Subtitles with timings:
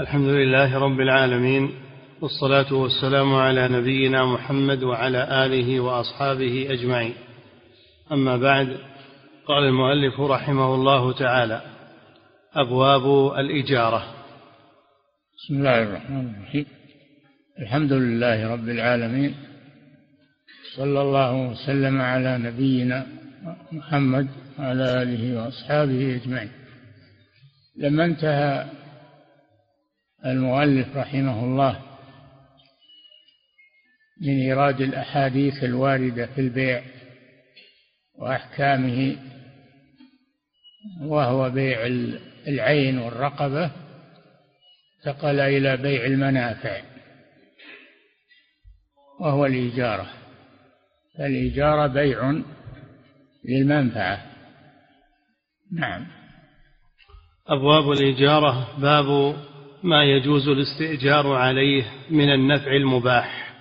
[0.00, 1.70] الحمد لله رب العالمين
[2.20, 7.14] والصلاة والسلام على نبينا محمد وعلى آله وأصحابه أجمعين.
[8.12, 8.76] أما بعد
[9.46, 11.60] قال المؤلف رحمه الله تعالى
[12.54, 14.02] أبواب الإجارة.
[15.36, 16.66] بسم الله الرحمن الرحيم.
[17.58, 19.34] الحمد لله رب العالمين
[20.76, 23.06] صلى الله وسلم على نبينا
[23.72, 24.28] محمد
[24.58, 26.50] وعلى آله وأصحابه أجمعين.
[27.76, 28.79] لما انتهى
[30.26, 31.80] المؤلف رحمه الله
[34.20, 36.82] من إيراد الأحاديث الواردة في البيع
[38.18, 39.16] وأحكامه
[41.00, 41.86] وهو بيع
[42.48, 43.70] العين والرقبة
[44.98, 46.82] انتقل إلى بيع المنافع
[49.20, 50.06] وهو الإيجارة
[51.18, 52.42] فالإيجارة بيع
[53.44, 54.26] للمنفعة.
[55.72, 56.06] نعم.
[57.46, 59.36] أبواب الإجارة باب
[59.82, 63.54] ما يجوز الاستئجار عليه من النفع المباح.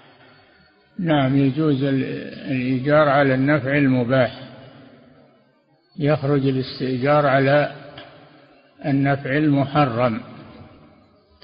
[0.99, 4.39] نعم يجوز الإيجار على النفع المباح.
[5.99, 7.75] يخرج الاستئجار على
[8.85, 10.21] النفع المحرم.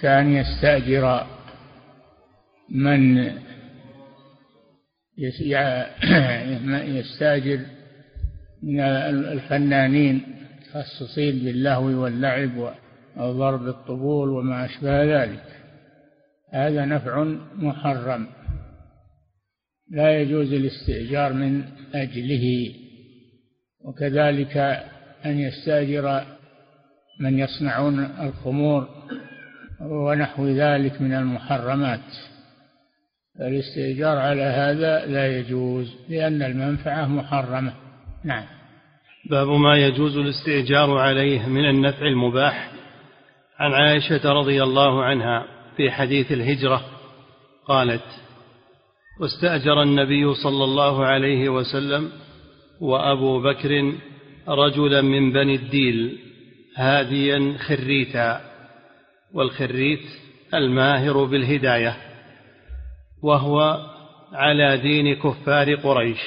[0.01, 1.25] كأن يستأجر
[2.69, 3.17] من
[6.99, 7.59] يستأجر
[8.63, 10.21] من الفنانين
[10.75, 12.73] متخصصين باللهو واللعب
[13.17, 15.43] وضرب الطبول وما أشبه ذلك.
[16.53, 17.23] هذا نفع
[17.55, 18.27] محرم.
[19.91, 22.75] لا يجوز الاستئجار من أجله.
[23.85, 24.57] وكذلك
[25.25, 26.25] أن يستأجر
[27.19, 28.87] من يصنعون الخمور
[29.81, 31.99] ونحو ذلك من المحرمات.
[33.41, 37.73] الاستئجار على هذا لا يجوز لأن المنفعة محرمة.
[38.23, 38.43] نعم.
[39.29, 42.74] باب ما يجوز الاستئجار عليه من النفع المباح.
[43.59, 45.45] عن عائشة رضي الله عنها
[45.77, 46.85] في حديث الهجرة
[47.67, 48.03] قالت
[49.19, 52.11] واستأجر النبي صلى الله عليه وسلم
[52.81, 53.93] وأبو بكر
[54.47, 56.19] رجلا من بني الديل
[56.77, 58.41] هاديا خريتا
[59.33, 60.05] والخريت
[60.53, 61.97] الماهر بالهداية
[63.23, 63.79] وهو
[64.33, 66.21] على دين كفار قريش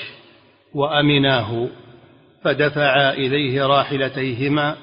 [0.74, 1.68] وأمناه
[2.44, 4.76] فدفعا إليه راحلتيهما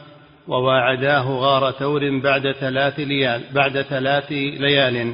[0.48, 5.14] وواعداه غار ثور بعد ثلاث ليال بعد ثلاث ليال.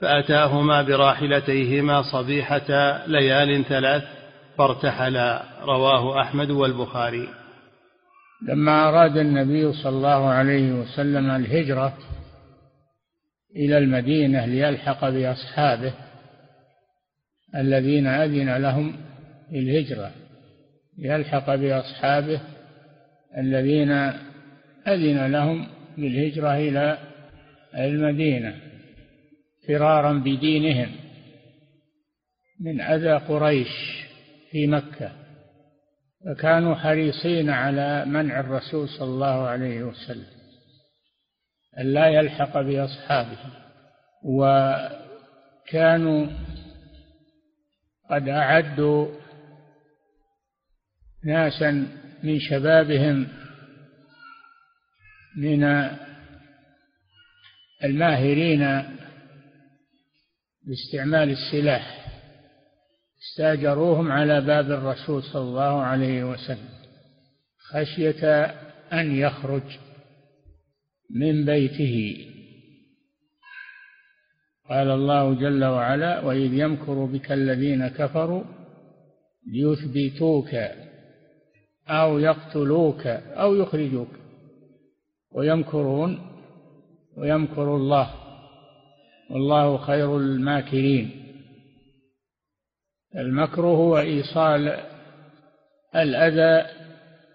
[0.00, 4.02] فأتاهما براحلتيهما صبيحة ليال ثلاث
[4.58, 5.42] فارتحلا.
[5.62, 7.28] رواه أحمد والبخاري.
[8.48, 11.94] لما أراد النبي صلى الله عليه وسلم الهجرة
[13.56, 15.92] إلى المدينة ليلحق بأصحابه
[17.56, 18.96] الذين أذن لهم
[19.52, 20.10] الهجرة
[20.98, 22.40] يلحق بأصحابه
[23.38, 23.90] الذين
[24.88, 26.98] أذن لهم بالهجرة إلى
[27.74, 28.60] المدينة
[29.68, 30.96] فرارا بدينهم
[32.60, 34.04] من أذى قريش
[34.50, 35.12] في مكة
[36.24, 40.34] فكانوا حريصين على منع الرسول صلى الله عليه وسلم
[41.78, 43.38] أن لا يلحق بأصحابه
[44.24, 46.26] وكانوا
[48.10, 49.08] قد أعدوا
[51.24, 51.88] ناسا
[52.24, 53.28] من شبابهم
[55.36, 55.64] من
[57.84, 58.82] الماهرين
[60.66, 62.06] باستعمال السلاح
[63.22, 66.68] استاجروهم على باب الرسول صلى الله عليه وسلم
[67.58, 68.44] خشية
[68.92, 69.62] أن يخرج
[71.10, 72.26] من بيته.
[74.68, 78.44] قال الله جل وعلا وإذ يمكر بك الذين كفروا
[79.46, 80.54] ليثبتوك
[81.88, 84.08] أو يقتلوك أو يخرجوك.
[85.32, 86.18] ويمكرون
[87.16, 88.10] ويمكر الله.
[89.30, 91.24] والله خير الماكرين.
[93.16, 94.76] المكر هو إيصال
[95.96, 96.66] الأذى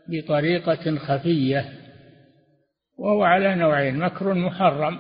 [0.08, 1.74] بطريقة خفية
[2.98, 5.00] وهو على نوعين مكر محرم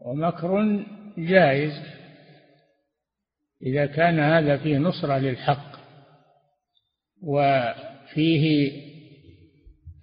[0.00, 0.84] ومكر
[1.18, 1.72] جائز
[3.62, 5.78] إذا كان هذا فيه نصرة للحق.
[8.08, 8.72] وفيه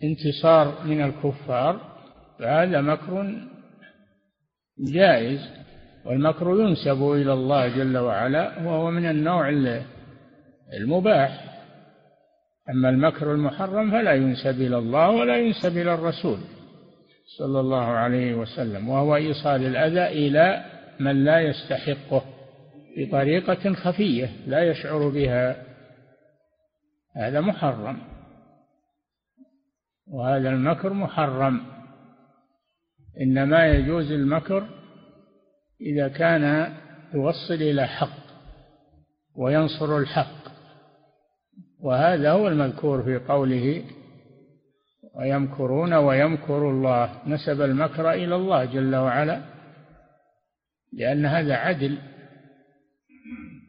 [0.04, 1.82] انتصار من الكفار
[2.40, 3.36] فهذا مكر
[4.80, 5.40] جائز
[6.06, 9.50] والمكر ينسب إلى الله جل وعلا وهو من النوع
[10.74, 11.56] المباح.
[12.70, 16.38] أما المكر المحرم فلا ينسب إلى الله ولا ينسب إلى الرسول
[17.38, 20.66] صلى الله عليه وسلم وهو إيصال الأذى إلى
[21.00, 22.24] من لا يستحقه
[22.98, 25.75] بطريقة خفية لا يشعر بها.
[27.16, 27.98] هذا محرم.
[30.08, 31.62] وهذا المكر محرم.
[33.22, 34.68] إنما يجوز المكر
[35.82, 36.74] إذا كان
[37.14, 38.26] يوصل إلى حق
[39.36, 40.46] وينصر الحق.
[41.80, 43.84] وهذا هو المذكور في قوله
[45.16, 47.28] ويمكرون ويمكر الله.
[47.28, 49.42] نسب المكر إلى الله جل وعلا
[50.94, 51.98] لأن هذا عدل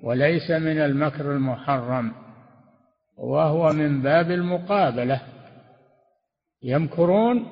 [0.03, 2.26] وليس من المكر المحرم.
[3.17, 5.21] وهو من باب المقابلة.
[6.63, 7.47] يمكرون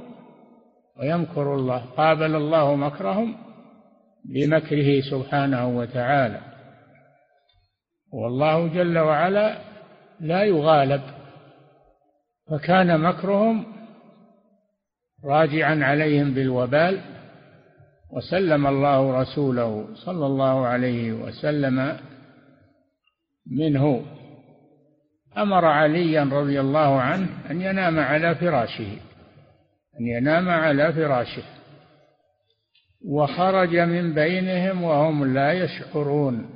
[1.01, 1.79] ويمكر الله.
[1.79, 3.37] قابل الله مكرهم
[4.25, 6.41] بمكره سبحانه وتعالى.
[8.13, 9.59] والله جل وعلا
[10.21, 11.03] لا يغالب.
[12.51, 13.67] فكان مكرهم
[15.25, 17.01] راجعا عليهم بالوبال
[18.13, 21.97] وسلم الله رسوله صلى الله عليه وسلم
[23.47, 24.05] منه.
[25.39, 28.97] أمر عليا رضي الله عنه أن ينام على فراشه
[30.01, 31.43] أن ينام على فراشه.
[33.07, 36.51] وخرج من بينهم وهم لا يشعرون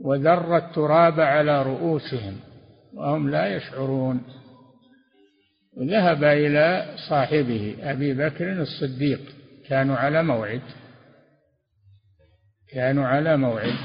[0.00, 2.36] وذر التراب على رؤوسهم
[2.94, 4.22] وهم لا يشعرون.
[5.78, 9.20] ذهب إلى صاحبه أبي بكر الصديق
[9.68, 10.62] كانوا على موعد
[12.72, 13.78] كانوا على موعد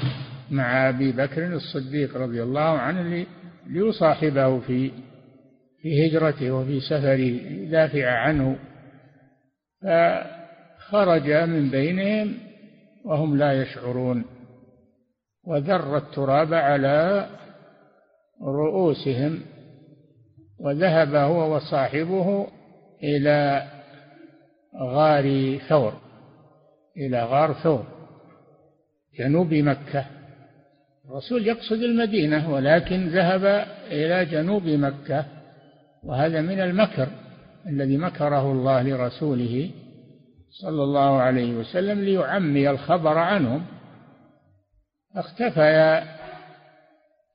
[0.50, 3.26] مع أبي بكر الصديق رضي الله عنه
[3.70, 4.90] ليصاحبه في
[5.82, 8.58] في هجرته وفي سفره يدافع عنه
[9.82, 12.34] فخرج من بينهم
[13.04, 14.24] وهم لا يشعرون
[15.46, 17.26] وذر التراب على
[18.42, 19.40] رؤوسهم
[20.60, 22.46] وذهب هو وصاحبه
[23.02, 23.66] إلى
[24.82, 25.92] غار ثور
[26.96, 27.84] إلى غار ثور
[29.18, 30.19] جنوب مكة.
[31.10, 33.44] الرسول يقصد المدينة ولكن ذهب
[33.86, 35.26] إلى جنوب مكة
[36.04, 37.08] وهذا من المكر
[37.66, 39.70] الذي مكره الله لرسوله
[40.62, 43.66] صلى الله عليه وسلم ليعمي الخبر عنهم.
[45.16, 46.04] اختفيا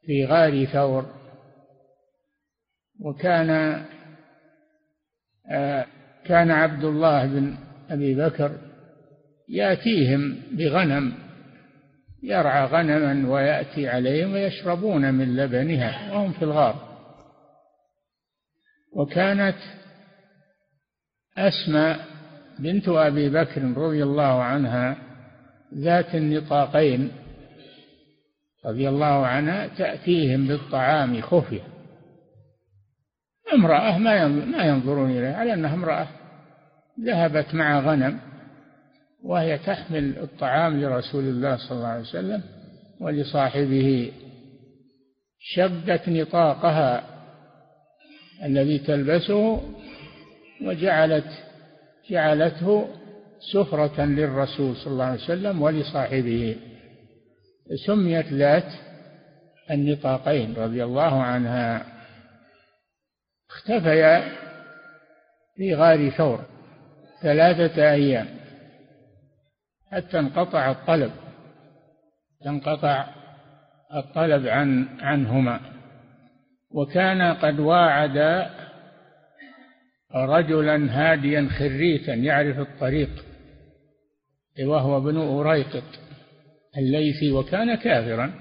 [0.06, 1.06] في غار ثور
[3.02, 3.82] وكان
[5.52, 5.86] آه،
[6.26, 7.56] كان عبد الله بن
[7.90, 8.52] أبي بكر
[9.50, 11.25] يأتيهم بغنم
[12.26, 16.76] يرعى غنما ويأتي عليهم ويشربون من لبنها وهم في الغار.
[18.94, 19.58] وكانت
[21.38, 22.06] أسماء
[22.60, 24.98] بنت أبي بكر رضي الله عنها
[25.74, 27.12] ذات النطاقين
[28.66, 31.62] رضي الله عنها تأتيهم بالطعام خفية.
[33.54, 36.08] امرأة ما ينظرون إليها على أنها امرأة
[37.06, 38.20] ذهبت مع غنم
[39.26, 42.42] وهي تحمل الطعام لرسول الله صلى الله عليه وسلم
[43.02, 44.12] ولصاحبه.
[45.40, 47.04] شدت نطاقها
[48.44, 49.62] الذي تلبسه
[50.66, 51.28] وجعلت
[52.10, 52.88] جعلته
[53.54, 56.56] سفرة للرسول صلى الله عليه وسلم ولصاحبه.
[57.86, 58.74] سميت ذات
[59.72, 61.86] النطاقين رضي الله عنها.
[63.50, 64.32] اختفيا
[65.56, 66.46] في غار ثور
[67.22, 68.45] ثلاثة أيام.
[69.96, 71.12] حتى انقطع الطلب
[72.48, 73.08] انقطع
[73.96, 75.60] الطلب عن عنهما.
[76.72, 78.48] وكان قد واعد
[80.16, 83.10] رجلا هاديا خريتا يعرف الطريق
[84.66, 85.84] وهو ابن أريقط
[86.78, 88.32] الليثي وكان كافرا.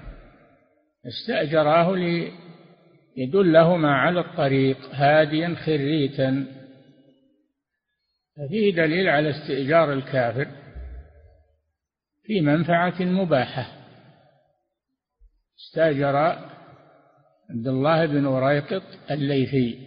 [1.07, 1.95] استأجراه
[3.17, 6.45] ليدلهما على الطريق هاديا خريتا
[8.37, 10.64] ففيه دليل على استئجار الكافر.
[12.25, 13.67] في منفعة مباحة.
[15.59, 16.15] استأجر
[17.49, 19.79] عبد الله بن أريقط الليثي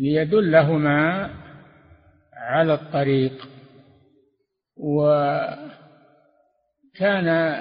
[0.00, 1.30] ليدلهما
[2.32, 3.48] على الطريق
[4.76, 5.02] و
[6.96, 7.60] كان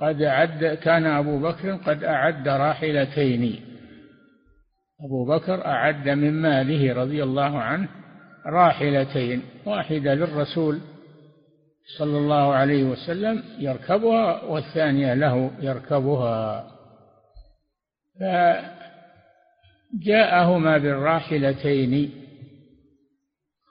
[0.00, 3.64] قد أعد كان أبو بكر قد أعد راحلتين.
[5.00, 7.88] أبو بكر أعد من ماله رضي الله عنه
[8.46, 10.80] راحلتين واحدة للرسول
[11.96, 16.70] صلى الله عليه وسلم يركبها والثانية له يركبها.
[19.94, 22.10] فجاءهما بالراحلتين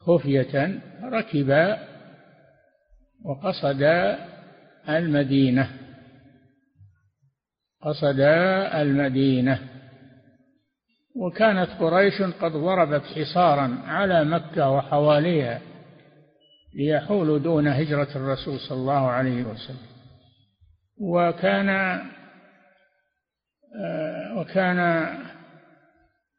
[0.06, 1.80] خفية ركبا
[3.26, 3.82] وقصد
[4.90, 5.70] المدينة
[7.82, 8.20] قصد
[8.74, 9.60] المدينة.
[11.16, 15.62] وكانت قريش قد ضربت حصارا على مكة وحواليها.
[16.76, 19.88] ليحولوا دون هجرة الرسول صلى الله عليه وسلم.
[21.02, 21.70] وكان
[23.80, 24.80] آه، وكان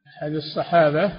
[0.07, 1.11] أحد الصحابة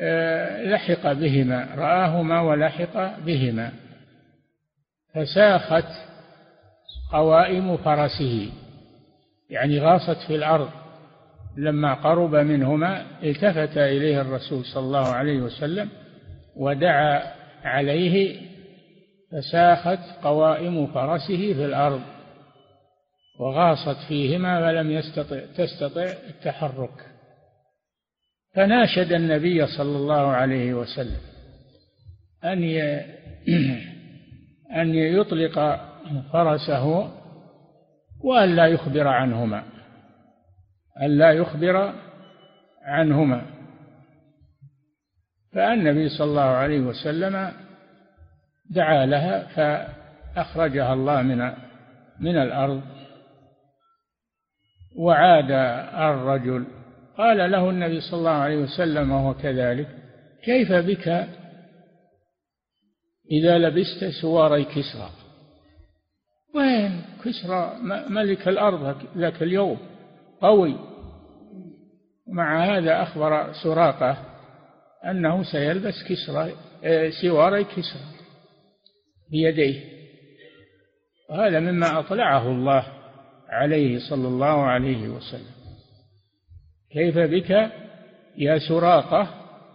[0.00, 3.72] آه، لحق بهما رآهما ولحق بهما.
[5.14, 5.88] فساخت
[7.12, 8.52] قوائم فرسه
[9.50, 10.70] يعني غاصت في الأرض.
[11.56, 15.88] لما قرب منهما التفت إليه الرسول صلى الله عليه وسلم
[16.56, 17.22] ودعا
[17.64, 18.40] عليه
[19.32, 22.00] فساخت قوائم فرسه في الأرض
[23.40, 27.06] وغاصت فيهما فلم يستطع تستطع التحرك.
[28.54, 31.20] فناشد النبي صلى الله عليه وسلم
[32.44, 32.62] أن
[34.80, 35.80] أن يطلق
[36.32, 37.10] فرسه
[38.20, 39.64] وأن لا يخبر عنهما
[41.02, 41.94] أن لا يخبر
[42.82, 43.59] عنهما.
[45.52, 47.52] فالنبي صلى الله عليه وسلم
[48.70, 51.52] دعا لها فأخرجها الله من
[52.20, 52.82] من الأرض
[54.96, 55.50] وعاد
[56.10, 56.66] الرجل.
[57.18, 59.88] قال له النبي صلى الله عليه وسلم وهو كذلك
[60.44, 61.08] كيف بك
[63.30, 65.10] إذا لبست سواري كسرى
[66.54, 67.76] وين كسرى؟
[68.08, 69.78] ملك الأرض ذاك اليوم
[70.40, 70.76] قوي.
[72.28, 74.29] مع هذا أخبر سراقة
[75.04, 76.52] أنه سيلبس كسرى
[76.84, 78.02] آه، سواري كسرى
[79.30, 80.00] بيديه.
[81.30, 82.86] وهذا مما أطلعه الله
[83.48, 85.54] عليه صلى الله عليه وسلم.
[86.92, 87.50] كيف بك
[88.38, 89.34] يا سراقة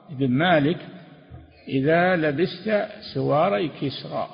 [0.09, 0.79] بن مالك
[1.67, 4.29] إذا لبست سواري كسرى؟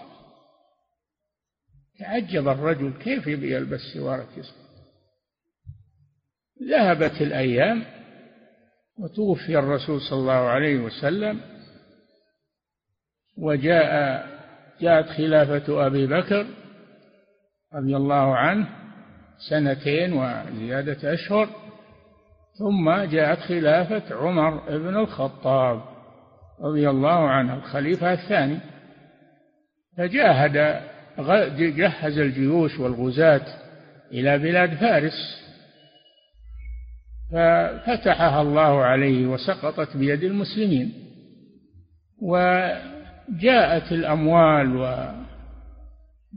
[2.00, 4.62] تعجب الرجل كيف يلبس سوار كسرى؟
[6.70, 7.84] ذهبت الأيام
[9.00, 11.40] وتوفي الرسول صلى الله عليه وسلم
[13.38, 14.26] وجاء
[14.82, 16.46] جاءت خلافة أبي بكر
[17.74, 18.68] رضي الله عنه
[19.50, 21.50] سنتين وزيادة أشهر
[22.60, 25.82] ثم جاءت خلافة عمر بن الخطاب
[26.62, 28.60] رضي الله عنه الخليفة الثاني.
[29.98, 30.82] فجاهد
[31.58, 33.46] جهز الجيوش والغزاة
[34.12, 35.42] إلى بلاد فارس.
[37.32, 40.94] ففتحها الله عليه وسقطت بيد المسلمين.
[42.22, 44.76] وجاءت الأموال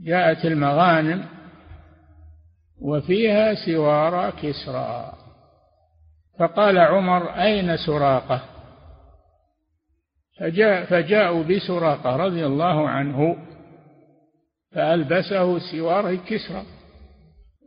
[0.01, 1.25] وجاءت المغانم
[2.81, 5.13] وفيها سوار كسرى.
[6.39, 8.41] فقال عمر أين سراقة؟
[10.39, 13.37] فجاء فجاءوا بسراقة رضي الله عنه
[14.71, 16.63] فألبسه سوار كسرى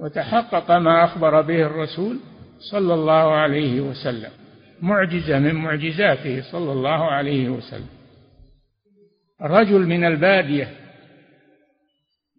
[0.01, 2.19] وتحقق ما أخبر به الرسول
[2.59, 4.31] صلى الله عليه وسلم.
[4.83, 7.89] معجزة من معجزاته صلى الله عليه وسلم.
[9.43, 10.69] رجل من البادية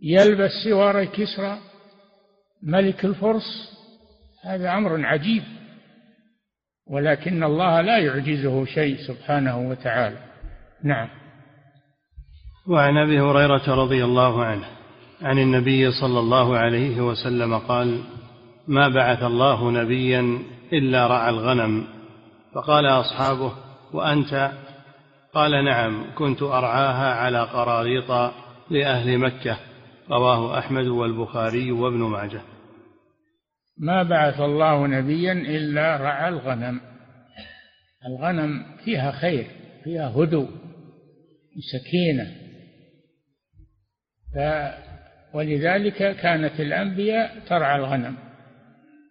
[0.02, 1.58] يلبس سوار كسرى
[2.64, 3.70] ملك الفرس
[4.46, 5.44] هذا أمر عجيب
[6.88, 10.18] ولكن الله لا يعجزه شيء سبحانه وتعالى.
[10.84, 11.10] نعم.
[12.68, 14.66] وعن أبي هريرة رضي الله عنه
[15.22, 18.04] عن النبي صلى الله عليه وسلم قال
[18.70, 20.40] ما بعث الله نبيا
[20.74, 21.88] إلا رعى الغنم.
[22.54, 23.54] فقال أصحابه
[23.94, 24.52] وأنت؟
[25.34, 28.34] قال نعم كنت أرعاها على قراريط
[28.70, 29.58] لأهل مكة.
[30.12, 32.42] رواه أحمد والبخاري وابن ماجه.
[33.78, 36.82] ما بعث الله نبيا إلا رعى الغنم.
[38.06, 39.48] الغنم فيها خير
[39.84, 40.50] فيها هدوء
[41.72, 42.36] سكينة.
[44.36, 44.40] ف
[45.34, 48.29] ولذلك كانت الأنبياء ترعى الغنم.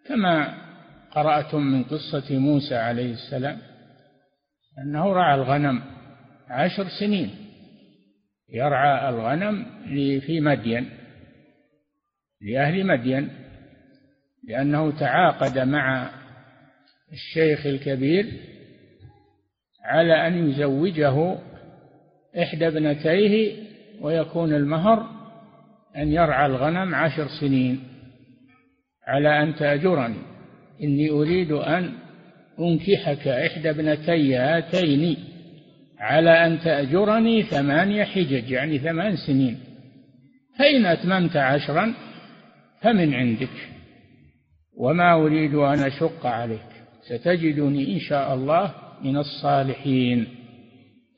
[0.09, 0.55] كما
[1.11, 3.59] قرأتم من قصة موسى عليه السلام
[4.79, 5.83] أنه رعى الغنم
[6.49, 7.31] عشر سنين.
[8.53, 9.67] يرعى الغنم
[10.21, 10.91] في مدين
[12.41, 13.31] لأهل مدين
[14.49, 16.11] لأنه تعاقد مع
[17.13, 18.33] الشيخ الكبير
[19.85, 21.39] على أن يزوجه
[22.43, 23.57] إحدى ابنتيه
[24.01, 25.07] ويكون المهر
[25.97, 27.98] أن يرعى الغنم عشر سنين.
[29.09, 30.19] على أن تأجرني.
[30.83, 31.93] إني أريد أن
[32.61, 35.17] أنكحك إحدى ابنتي هاتين.
[35.99, 39.59] على أن تأجرني ثمانية حجج يعني ثمان سنين.
[40.59, 41.95] فإن أتممت عشرا
[42.83, 43.69] فمن عندك.
[44.77, 46.69] وما أريد أن أشق عليك.
[47.03, 48.75] ستجدني إن شاء الله
[49.05, 50.27] من الصالحين.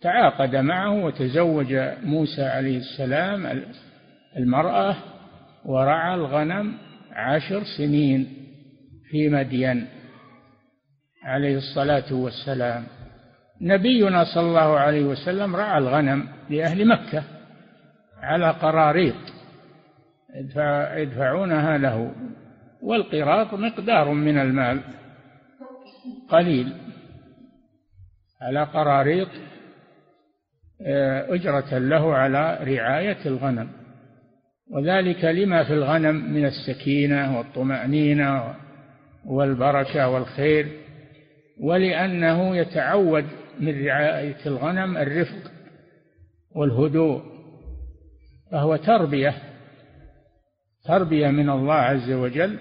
[0.02, 3.62] تعاقد معه وتزوج موسى عليه السلام
[4.36, 4.96] المرأة
[5.64, 6.74] ورعى الغنم
[7.20, 8.36] عشر سنين
[9.10, 9.86] في مدين
[11.24, 12.84] عليه الصلاة والسلام.
[13.60, 17.22] نبينا صلى الله عليه وسلم رعى الغنم لأهل مكة
[18.22, 19.14] على قراريط
[20.96, 22.12] يدفعونها له
[22.82, 24.80] والقراط مقدار من المال
[26.28, 26.72] قليل
[28.42, 29.28] على قراريط
[30.86, 33.68] آه، أجرة له على رعاية الغنم.
[34.70, 38.54] وذلك لما في الغنم من السكينة والطمأنينة
[39.26, 40.66] والبركة والخير
[41.60, 43.24] ولأنه يتعود
[43.60, 45.50] من رعاية الغنم الرفق
[46.56, 47.22] والهدوء
[48.52, 49.34] فهو تربية
[50.84, 52.58] تربية من الله عز وجل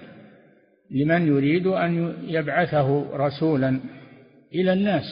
[0.90, 3.80] لمن يريد أن يبعثه رسولا
[4.54, 5.04] إلى الناس.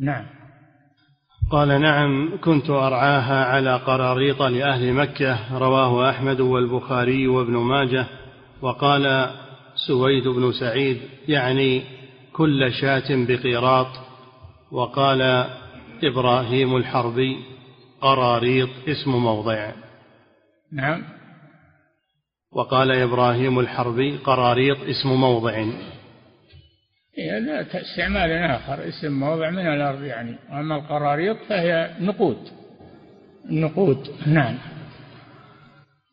[0.00, 0.37] نعم.
[1.50, 8.06] قال نعم كنت أرعاها على قراريط لأهل مكة رواه أحمد والبخاري وابن ماجه
[8.62, 9.30] وقال
[9.86, 11.82] سويد بن سعيد يعني
[12.32, 13.86] كل شاة بقيراط
[14.72, 15.46] وقال
[16.04, 17.36] إبراهيم الحربي
[18.00, 19.70] قراريط اسم موضع.
[20.72, 21.04] نعم.
[22.52, 25.64] وقال إبراهيم الحربي قراريط اسم موضع.
[27.18, 30.36] هي استعمال آخر اسم موضع من الأرض يعني.
[30.52, 32.38] أما القراريط فهي نقود.
[33.50, 34.58] نقود نعم.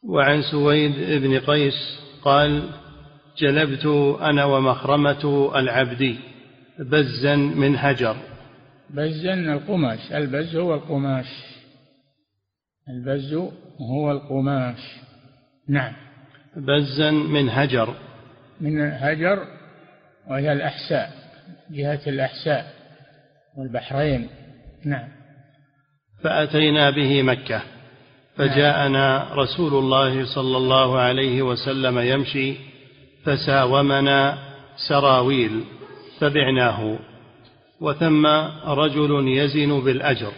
[0.03, 2.69] وعن سويد بن قيس قال
[3.38, 3.85] جلبت
[4.21, 6.19] أنا ومخرمة العبدي
[6.79, 8.15] بزا من هجر.
[8.89, 10.12] بزا القماش.
[10.12, 11.27] البز هو القماش.
[12.89, 13.33] البز
[13.79, 14.79] هو القماش.
[15.69, 15.93] نعم.
[16.57, 17.93] بزا من هجر.
[18.62, 19.54] من هجر
[20.29, 21.12] وهي الأحساء
[21.72, 22.74] جهة الأحساء
[23.58, 24.29] والبحرين.
[24.86, 25.08] نعم.
[26.24, 27.62] فأتينا به مكة
[28.36, 32.55] فجاءنا رسول الله صلى الله عليه وسلم يمشي
[33.25, 34.38] فساومنا
[34.89, 35.63] سراويل
[36.20, 37.00] فبعناه.
[37.82, 38.25] وثم
[38.65, 40.32] رجل يزن بالأجر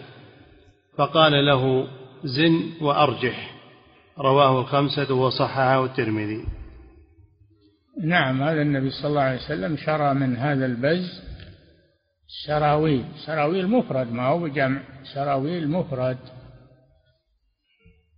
[0.97, 1.87] فقال له
[2.23, 3.51] زن وأرجح
[4.19, 6.45] رواه الخمسة وصححه الترمذي.
[8.03, 11.21] نعم هذا النبي صلى الله عليه وسلم شرى من هذا البز
[12.45, 13.05] سراويل.
[13.25, 14.81] سراويل مفرد ما هو بجمع
[15.13, 16.17] سراويل مفرد.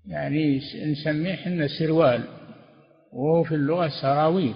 [0.05, 2.23] يعني نسميه إحنا سروال
[3.13, 4.55] وهو في اللغة سراويل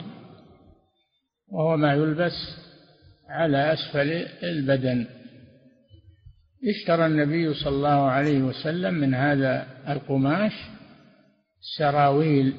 [1.47, 2.55] وهو ما يلبس
[3.29, 4.11] على أسفل
[4.43, 5.07] البدن.
[6.69, 10.53] اشترى النبي صلى الله عليه وسلم من هذا القماش
[11.77, 12.53] سراويل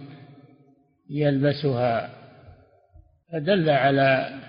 [1.11, 2.24] يلبسها.
[3.35, 4.41] فدل على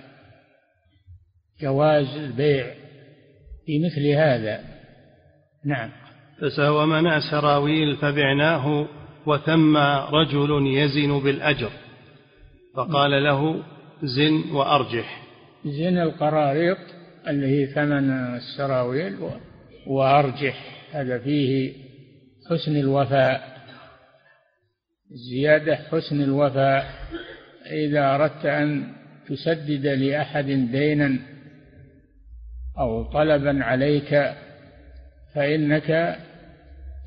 [1.61, 2.73] جواز البيع
[3.65, 4.59] في مثل هذا.
[5.65, 5.91] نعم.
[6.41, 8.87] فساومنا سراويل فبعناه
[9.25, 9.77] وثم
[10.15, 11.69] رجل يزن بالأجر
[12.75, 13.63] فقال له
[14.03, 15.21] زن وأرجح.
[15.65, 16.77] زن القراريط
[17.27, 19.17] اللي هي ثمن السراويل
[19.87, 21.73] وأرجح هذا فيه
[22.49, 23.55] حسن الوفاء
[25.31, 26.85] زيادة حسن الوفاء.
[27.71, 28.93] إذا أردت أن
[29.27, 31.19] تسدد لأحد دينا
[32.79, 34.33] أو طلبا عليك
[35.35, 36.19] فإنك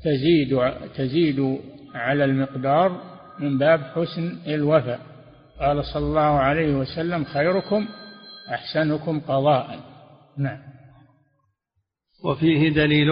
[0.03, 0.59] تزيد
[0.95, 1.59] تزيد
[1.95, 3.01] على المقدار
[3.39, 4.99] من باب حسن الوفاء.
[5.59, 7.87] قال صلى الله عليه وسلم خيركم
[8.53, 9.79] أحسنكم قضاء.
[10.37, 10.59] نعم.
[12.23, 13.09] وفيه دليل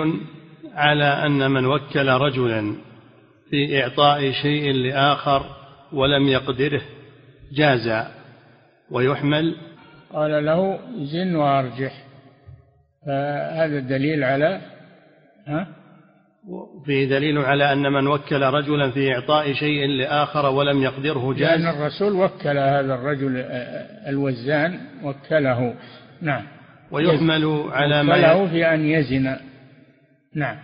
[0.74, 2.76] على أن من وكل رجلا
[3.50, 5.46] في إعطاء شيء لآخر
[5.94, 6.82] ولم يقدره
[7.52, 8.06] جاز
[8.92, 9.56] ويحمل؟
[10.14, 12.04] قال له زن وأرجح.
[13.06, 14.62] فهذا الدليل على
[15.48, 15.68] ها؟
[16.86, 21.68] فيه دليل على أن من وكل رجلا في إعطاء شيء لآخر ولم يقدره جاز؟ لأن
[21.68, 23.38] الرسول وكل هذا الرجل
[24.08, 25.74] الوزان وكله.
[26.22, 26.44] نعم.
[26.92, 29.38] ويحمل على ما وكله في أن يزن.
[30.36, 30.58] نعم.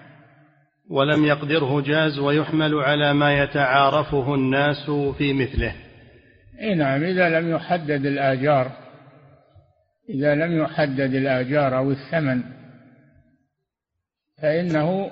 [0.90, 5.76] ولم يقدره جاز ويحمل على ما يتعارفه الناس في مثله.
[6.62, 8.72] إي نعم إذا لم يحدد الآجار
[10.10, 12.44] إذا لم يحدد الآجار أو الثمن
[14.42, 15.12] فإنه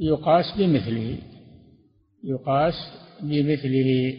[0.00, 1.18] يقاس بمثله
[2.24, 2.74] يقاس
[3.22, 4.18] بمثله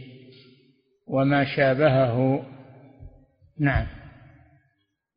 [1.07, 2.45] وما شابهه.
[3.59, 3.87] نعم.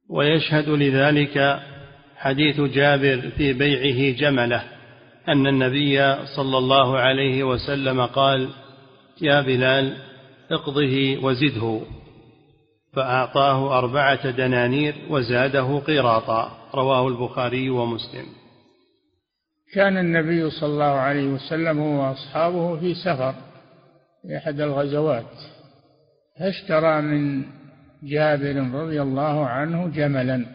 [0.08, 1.60] ويشهد لذلك
[2.16, 4.64] حديث جابر في بيعه جملة
[5.28, 8.48] أن النبي صلى الله عليه وسلم قال
[9.20, 10.09] يا بلال
[10.50, 11.80] اقضه وزده.
[12.92, 18.26] فأعطاه أربعة دنانير وزاده قيراطا رواه البخاري ومسلم.
[19.74, 23.34] كان النبي صلى الله عليه وسلم هو وأصحابه في سفر
[24.22, 25.34] في أحد الغزوات
[26.38, 27.44] فاشترى من
[28.02, 30.46] جابر رضي الله عنه جملا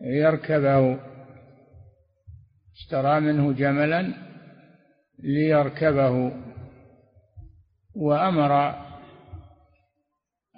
[0.00, 0.98] ليركبه.
[2.76, 4.12] اشترى منه جملا
[5.22, 6.32] ليركبه
[7.96, 8.74] وأمر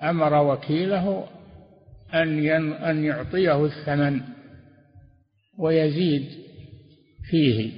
[0.03, 1.27] أمر وكيله
[2.15, 4.21] أن أن يعطيه الثمن
[5.59, 6.29] ويزيد
[7.31, 7.73] فيه.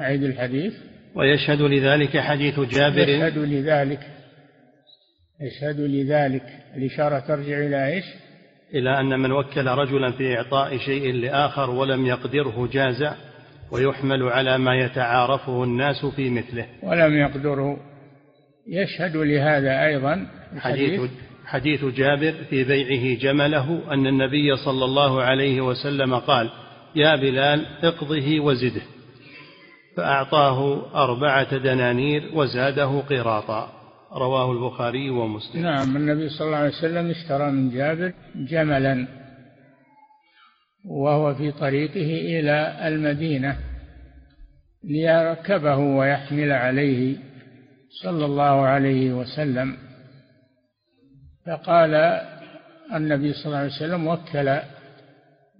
[0.00, 0.74] أعيد الحديث.
[1.14, 3.08] ويشهد لذلك حديث جابر.
[3.08, 4.00] يشهد لذلك
[5.40, 6.42] يشهد لذلك
[6.76, 8.04] الإشارة ترجع إلى إيش؟
[8.74, 13.12] إلى أن من وكل رجلا في إعطاء شيء لآخر ولم يقدره جاز
[13.72, 16.66] ويحمل على ما يتعارفه الناس في مثله.
[16.82, 17.76] ولم يقدره.
[18.66, 20.26] يشهد لهذا أيضا
[20.58, 21.10] حديث
[21.48, 26.50] حديث جابر في بيعه جمله أن النبي صلى الله عليه وسلم قال
[26.96, 28.82] يا بلال اقضه وزده.
[29.96, 33.72] فأعطاه أربعة دنانير وزاده قراطا.
[34.12, 35.62] رواه البخاري ومسلم.
[35.62, 39.06] نعم النبي صلى الله عليه وسلم اشترى من جابر جملا
[40.84, 43.56] وهو في طريقه إلى المدينة
[44.84, 47.16] ليركبه ويحمل عليه
[48.02, 49.87] صلى الله عليه وسلم.
[51.48, 51.94] فقال
[52.94, 54.58] النبي صلى الله عليه وسلم وكل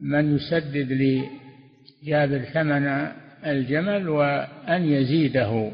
[0.01, 3.13] من يسدد لجابر ثمن
[3.47, 5.71] الجمل وأن يزيده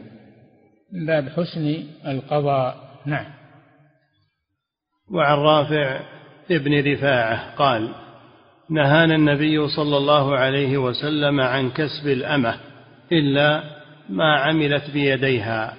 [0.93, 2.77] من باب حسن القضاء.
[3.07, 3.27] نعم.
[5.11, 6.01] وعن رافع
[6.51, 7.89] ابن رفاعة قال
[8.71, 12.55] نهانا النبي صلى الله عليه وسلم عن كسب الأمة
[13.13, 13.63] إلا
[14.09, 15.75] ما عملت بيديها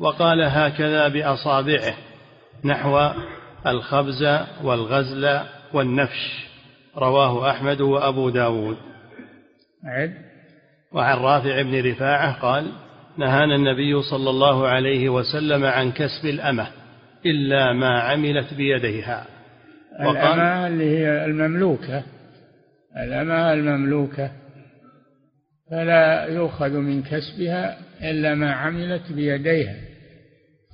[0.00, 1.94] وقال هكذا بأصابعه
[2.64, 3.10] نحو
[3.66, 4.22] الخبز
[4.62, 5.40] والغزل
[5.72, 6.46] والنفش
[6.96, 8.76] رواه أحمد وأبو داود.
[9.84, 10.14] عد.
[10.92, 12.72] وعن رافع بن رفاعة قال
[13.18, 16.66] نهانا النبي صلى الله عليه وسلم عن كسب الأمة
[17.26, 19.26] إلا ما عملت بيديها.
[20.00, 22.02] الأمة اللي هي المملوكة
[22.96, 24.30] الأمة المملوكة
[25.70, 29.89] فلا يؤخذ من كسبها إلا ما عملت بيديها.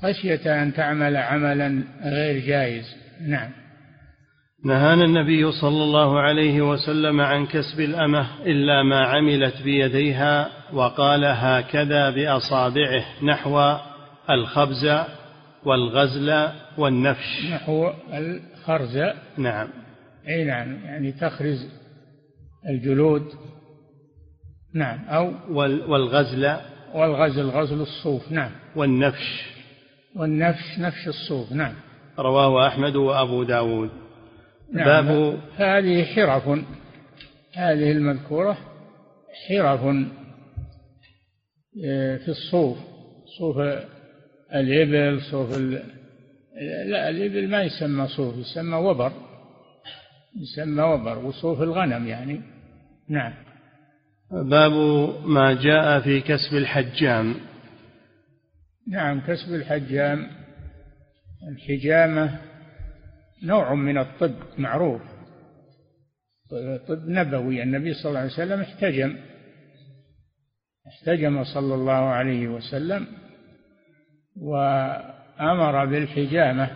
[0.07, 2.85] خشية أن تعمل عملا غير جائز.
[3.21, 3.51] نعم.
[4.65, 12.11] نهانا النبي صلى الله عليه وسلم عن كسب الأمة إلا ما عملت بيديها وقال هكذا
[12.11, 13.77] بأصابعه نحو
[14.31, 15.05] الخبز
[15.65, 17.47] والغزل والنفش.
[17.53, 18.99] نحو الخرز.
[19.39, 19.69] نعم.
[20.29, 21.69] أي نعم يعني تخرز
[22.69, 23.23] الجلود.
[24.75, 25.33] نعم أو
[25.89, 26.57] والغزل.
[26.95, 28.33] والغزل غزل الصوف.
[28.33, 28.51] نعم.
[28.77, 29.56] والنفش.
[30.17, 31.75] والنفش نفش الصوف نعم.
[32.19, 33.91] رواه أحمد وأبو داود.
[34.73, 34.87] نعم.
[34.87, 36.49] باب هذه حرف
[37.55, 38.59] هذه المذكورة
[39.49, 39.81] حرف
[41.85, 42.79] آه، في الصوف
[43.39, 43.57] صوف
[44.55, 45.83] الإبل صوف ال...
[46.87, 49.13] لا الإبل ما يسمى صوف يسمى وبر
[50.41, 52.41] يسمى وبر وصوف الغنم يعني.
[53.09, 53.33] نعم.
[54.31, 54.73] باب
[55.25, 57.35] ما جاء في كسب الحجام.
[58.89, 60.31] نعم كسب الحجام.
[61.49, 62.41] الحجامة
[63.43, 65.03] نوع من الطب معروف.
[66.89, 69.17] طب نبوي النبي صلى الله عليه وسلم احتجم.
[70.89, 73.07] احتجم صلى الله عليه وسلم
[74.37, 76.71] وأمر بالحجامة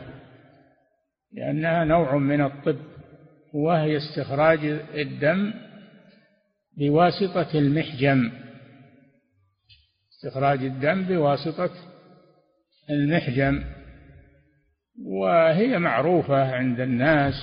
[1.33, 2.79] لأنها نوع من الطب
[3.55, 5.53] وهي استخراج الدم
[6.79, 8.31] بواسطة المحجم.
[10.13, 11.90] استخراج الدم بواسطة
[12.91, 13.65] المحجم
[15.07, 17.35] وهي معروفة عند الناس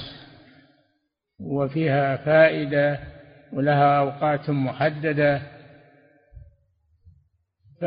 [1.40, 3.00] وفيها فائدة
[3.54, 5.42] ولها أوقات محددة.
[7.82, 7.86] ف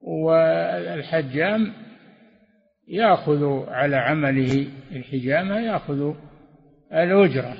[0.00, 1.72] والحجام
[2.88, 6.14] يأخذ على عمله الحجامة يأخذ
[6.92, 7.56] الأجرة.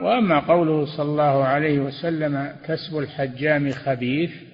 [0.00, 4.47] وأما قوله صلى الله عليه وسلم كسب الحجام خبيث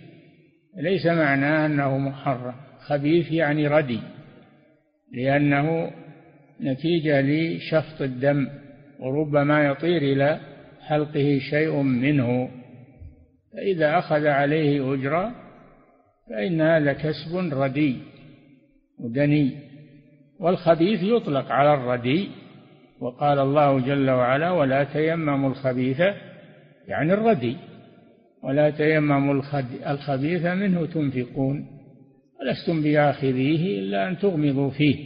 [0.76, 2.54] ليس معناه أنه محرم.
[2.86, 4.00] خبيث يعني ردي
[5.12, 5.90] لأنه
[6.60, 8.48] نتيجة لشفط الدم
[9.00, 10.40] وربما يطير إلى
[10.86, 12.48] حلقه شيء منه.
[13.52, 15.32] فإذا أخذ عليه أجرة
[16.30, 17.96] فإن هذا كسب ردي
[19.00, 19.50] ودني.
[20.40, 22.28] والخبيث يطلق على الردي
[23.00, 26.00] وقال الله جل وعلا ولا تيمموا الخبيث
[26.88, 27.56] يعني الردي.
[28.44, 29.42] ولا تيمموا
[29.86, 31.66] الخبيث منه تنفقون.
[32.40, 34.96] ولستم بآخذيه إلا أن تغمضوا فيه.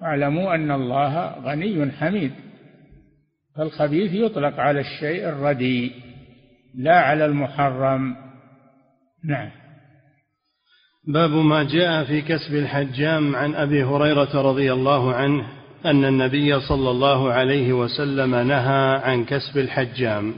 [0.00, 2.32] واعلموا أن الله غني حميد.
[3.56, 5.92] فالخبيث يطلق على الشيء الردي
[6.74, 8.16] لا على المحرم.
[9.24, 9.50] نعم.
[11.08, 15.46] باب ما جاء في كسب الحجام عن أبي هريرة رضي الله عنه
[15.86, 20.34] أن النبي صلى الله عليه وسلم نهى عن كسب الحجام.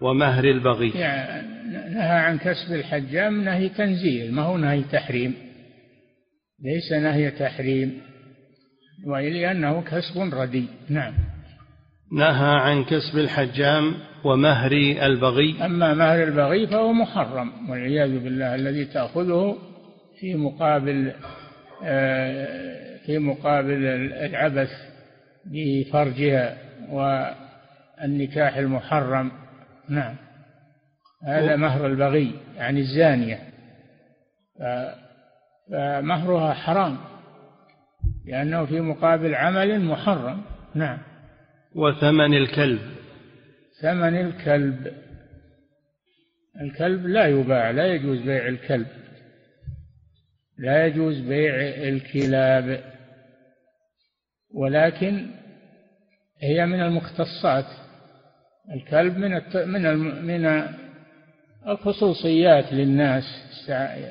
[0.00, 0.90] ومهر البغي.
[0.90, 1.58] يعني
[1.94, 5.34] نهى عن كسب الحجام نهي تنزيل ما هو نهي تحريم؟
[6.64, 8.00] ليس نهي تحريم
[9.06, 10.66] ولأنه كسب ردي.
[10.88, 11.14] نعم.
[12.12, 15.64] نهى عن كسب الحجام ومهر البغي.
[15.64, 19.58] أما مهر البغي فهو محرم والعياذ بالله الذي تأخذه
[20.20, 21.12] في مقابل
[21.84, 23.86] آه، في مقابل
[24.24, 24.70] العبث
[25.46, 26.58] بفرجها
[26.90, 29.47] والنكاح المحرم.
[29.88, 30.16] نعم.
[31.24, 33.38] هذا مهر البغي يعني الزانية.
[35.70, 36.98] فمهرها حرام
[38.26, 40.42] لأنه في مقابل عمل محرم.
[40.74, 40.98] نعم.
[41.74, 42.80] وثمن الكلب.
[43.82, 44.92] ثمن الكلب.
[46.60, 48.86] الكلب لا يباع لا يجوز بيع الكلب.
[50.58, 51.54] لا يجوز بيع
[51.88, 52.84] الكلاب.
[54.54, 55.30] ولكن
[56.42, 57.87] هي من المختصات.
[58.74, 60.68] الكلب من من من
[61.66, 63.24] الخصوصيات للناس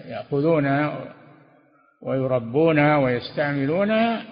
[0.07, 1.15] يأخذونها
[2.01, 4.23] ويربونها ويستعملونها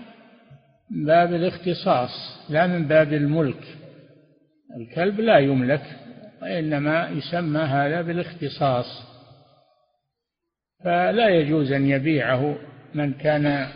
[0.91, 3.63] من باب الاختصاص لا من باب الملك.
[4.77, 5.83] الكلب لا يملك
[6.41, 9.15] وإنما يسمى هذا بالاختصاص.
[10.83, 12.55] فلا يجوز أن يبيعه
[12.93, 13.67] من كان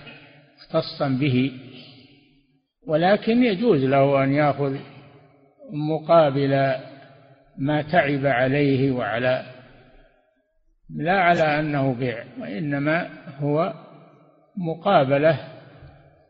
[0.58, 1.52] مختصا به
[2.88, 4.76] ولكن يجوز له أن يأخذ
[5.71, 6.75] مقابل
[7.58, 9.45] ما تعب عليه وعلى
[10.95, 13.73] لا على أنه بيع وإنما هو
[14.58, 15.39] مقابلة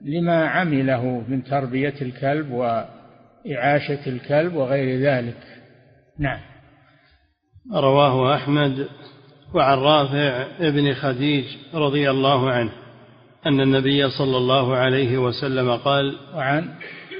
[0.02, 5.38] لما عمله من تربية الكلب وإعاشة الكلب وغير ذلك.
[6.20, 6.40] نعم.
[7.74, 8.88] رواه أحمد
[9.54, 12.72] وعن رافع ابن خديج رضي الله عنه
[13.46, 16.70] أن النبي صلى الله عليه وسلم قال وعن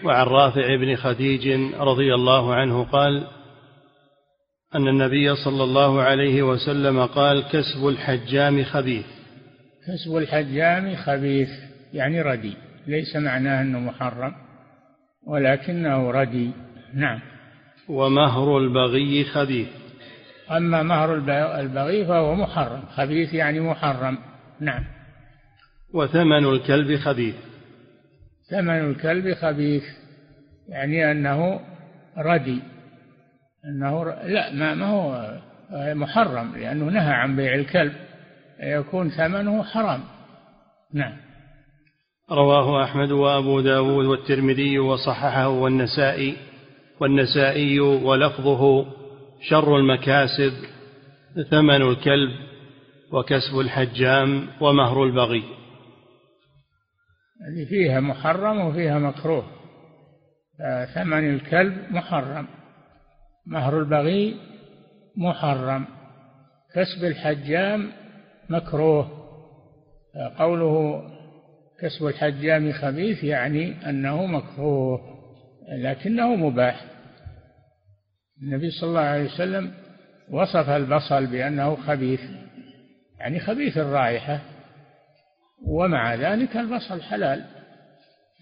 [0.04, 3.28] وعن رافع بن خديج رضي الله عنه قال
[4.76, 9.06] أن النبي صلى الله عليه وسلم قال كسب الحجام خبيث.
[9.88, 11.50] كسب الحجام خبيث
[11.94, 12.54] يعني ردي
[12.88, 14.34] ليس معناه أنه محرم
[15.28, 16.52] ولكنه ردي.
[16.94, 17.20] نعم.
[17.90, 19.68] ومهر البغي خبيث.
[20.52, 21.16] أما مهر
[21.60, 24.18] البغي فهو محرم خبيث يعني محرم.
[24.60, 24.84] نعم.
[25.94, 27.36] وثمن الكلب خبيث.
[28.50, 29.84] ثمن الكلب خبيث
[30.70, 31.60] يعني أنه
[32.18, 32.62] ردي
[33.66, 35.38] أنه لا ما, ما هو
[35.72, 37.94] محرم لأنه نهى عن بيع الكلب
[38.60, 40.00] يكون ثمنه حرام.
[40.94, 41.14] نعم.
[42.32, 46.38] رواه أحمد وأبو داود والترمذي وصححه والنسائي
[47.00, 48.86] والنسائي ولفظه
[49.50, 50.54] شر المكاسب
[51.50, 52.32] ثمن الكلب
[53.12, 55.44] وكسب الحجام ومهر البغي.
[57.48, 59.46] هذه فيها محرم وفيها مكروه.
[60.96, 62.48] ثمن الكلب محرم.
[63.46, 64.36] مهر البغي
[65.18, 65.86] محرم.
[66.76, 67.92] كسب الحجام
[68.50, 69.20] مكروه.
[70.38, 71.04] قوله
[71.82, 75.02] كسب الحجام خبيث يعني أنه مكروه
[75.72, 76.86] لكنه مباح.
[78.44, 79.72] النبي صلى الله عليه وسلم
[80.32, 82.22] وصف البصل بأنه خبيث
[83.20, 84.40] يعني خبيث الرائحة.
[85.68, 87.46] ومع ذلك البصل حلال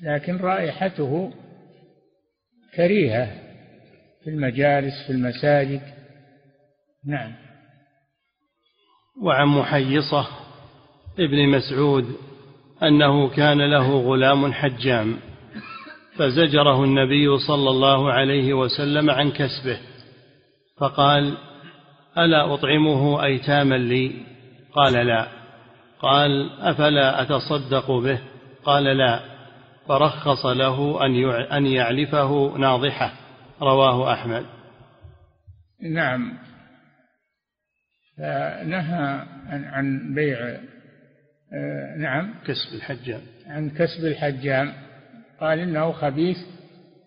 [0.03, 1.33] لكن رائحته
[2.75, 3.25] كريهة
[4.23, 5.81] في المجالس في المساجد.
[7.07, 7.33] نعم.
[9.21, 10.27] وعن محيصة
[11.19, 12.15] ابن مسعود
[12.83, 15.17] أنه كان له غلام حجام
[16.17, 19.79] فزجره النبي صلى الله عليه وسلم عن كسبه
[20.77, 21.37] فقال
[22.17, 24.11] ألا أطعمه أيتاما لي؟
[24.73, 25.36] قال لا.
[25.99, 28.19] قال أفلا أتصدق به؟
[28.63, 29.19] قال لا.
[29.87, 31.05] فرخص له
[31.57, 33.11] أن يعلفه ناضحة.
[33.61, 34.45] رواه أحمد.
[35.93, 36.33] نعم.
[38.17, 40.57] فنهى عن بيع
[41.53, 42.33] آه، نعم.
[42.45, 43.21] كسب الحجام.
[43.47, 44.73] عن كسب الحجام.
[45.41, 46.37] قال إنه خبيث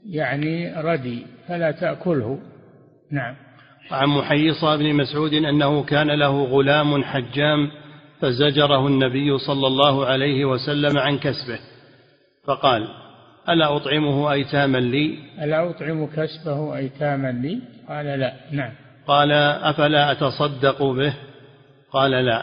[0.06, 2.38] يعني ردي فلا تأكله.
[3.12, 3.36] نعم.
[3.92, 7.70] وعن محيصة بن مسعود أنه كان له غلام حجام
[8.22, 11.58] فزجره النبي صلى الله عليه وسلم عن كسبه.
[12.44, 12.88] فقال
[13.48, 18.32] ألا أطعمه أيتاما لي؟ ألا أطعم كسبه أيتاما لي؟ قال لا.
[18.52, 18.72] نعم.
[19.06, 21.14] قال أفلا أتصدق به؟
[21.92, 22.42] قال لا.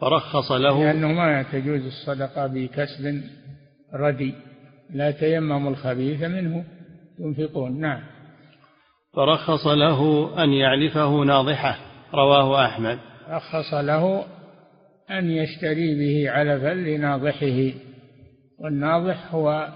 [0.00, 3.22] فرخص له لأنه ما تجوز الصدقة بكسب
[3.94, 4.34] ردي.
[4.94, 6.64] لا تيمموا الخبيث منه
[7.18, 8.00] ينفقون نعم.
[9.16, 11.78] فرخص له أن يعلفه ناضحة
[12.14, 12.98] رواه أحمد.
[13.30, 14.24] رخص له
[15.10, 17.78] أن يشتري به علفا لناضحه
[18.58, 19.68] والناضح هو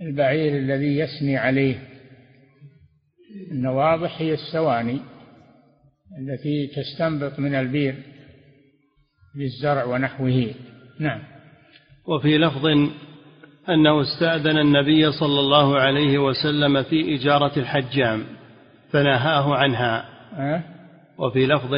[0.00, 1.78] البعير الذي يسني عليه.
[3.52, 5.00] النواضح هي السواني
[6.20, 7.94] التي تستنبط من البير
[9.36, 10.54] للزرع ونحوه.
[11.00, 11.22] نعم.
[12.06, 12.66] وفي لفظ
[13.68, 18.24] أنه استأذن النبي صلى الله عليه وسلم في إجارة الحجام
[18.90, 20.08] فنهاه عنها.
[20.38, 20.62] أه؟
[21.18, 21.74] وفي لفظ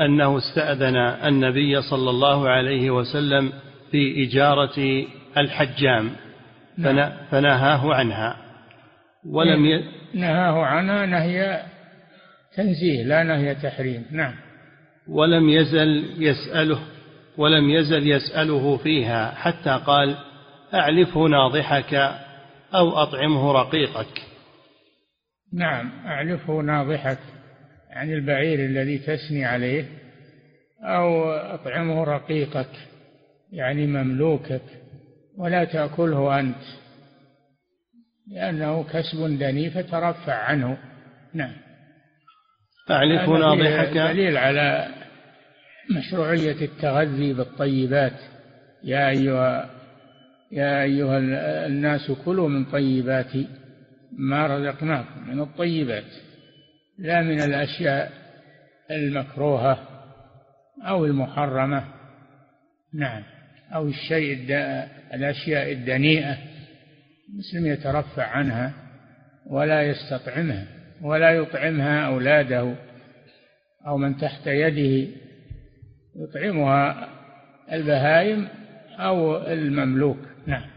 [0.00, 3.52] أنه استأذن النبي صلى الله عليه وسلم
[3.90, 6.10] في إجارة الحجام.
[6.78, 7.10] نعم.
[7.30, 8.36] فنهاه عنها.
[9.26, 9.84] ولم ي...
[10.14, 11.62] نهاه عنها نهي
[12.56, 14.04] تنزيه لا نهي تحريم.
[14.10, 14.34] نعم.
[15.08, 16.78] ولم يزل يسأله
[17.38, 20.16] ولم يزل يسأله فيها حتى قال
[20.74, 21.94] أعلفه ناضحك
[22.74, 24.22] أو أطعمه رقيقك.
[25.52, 27.18] نعم أعلفه ناضحك.
[27.94, 29.84] يعني البعير الذي تسني عليه
[30.80, 32.70] أو أطعمه رقيقك
[33.52, 34.62] يعني مملوكك
[35.36, 36.62] ولا تأكله أنت
[38.32, 40.78] لأنه كسب دني فترفع عنه.
[41.34, 41.52] نعم.
[42.90, 44.88] أعلف ناضحك دليل على
[45.90, 48.20] مشروعية التغذي بالطيبات.
[48.84, 49.70] يا أيها
[50.52, 51.18] يا أيها
[51.66, 53.32] الناس كلوا من طيبات
[54.12, 56.33] ما رزقناكم من الطيبات.
[56.98, 58.12] لا من الأشياء
[58.90, 59.88] المكروهة
[60.82, 61.84] أو المحرمة
[62.94, 63.22] نعم
[63.74, 64.46] أو الشيء
[65.14, 66.38] الأشياء الدنيئة
[67.28, 68.72] المسلم يترفع عنها
[69.46, 70.66] ولا يستطعمها
[71.02, 72.74] ولا يطعمها أولاده
[73.86, 75.10] أو من تحت يده
[76.16, 77.08] يطعمها
[77.72, 78.48] البهائم
[78.98, 80.73] أو المملوك نعم.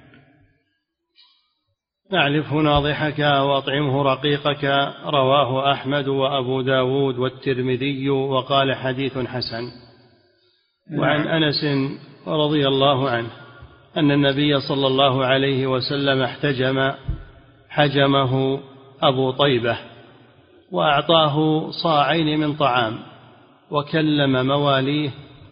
[2.14, 4.64] أعلفه ناضحك وأطعمه رقيقك
[5.06, 9.72] رواه أحمد وأبو داود والترمذي وقال حديث حسن
[10.98, 11.28] وعن.
[11.28, 11.90] أنس
[12.28, 13.30] رضي الله عنه
[13.98, 16.92] أن النبي صلى الله عليه وسلم احتجم
[17.70, 18.60] حجمه
[19.02, 19.78] أبو طيبة
[20.72, 23.00] وأعطاه صاعين من طعام
[23.72, 25.10] وكلم مواليه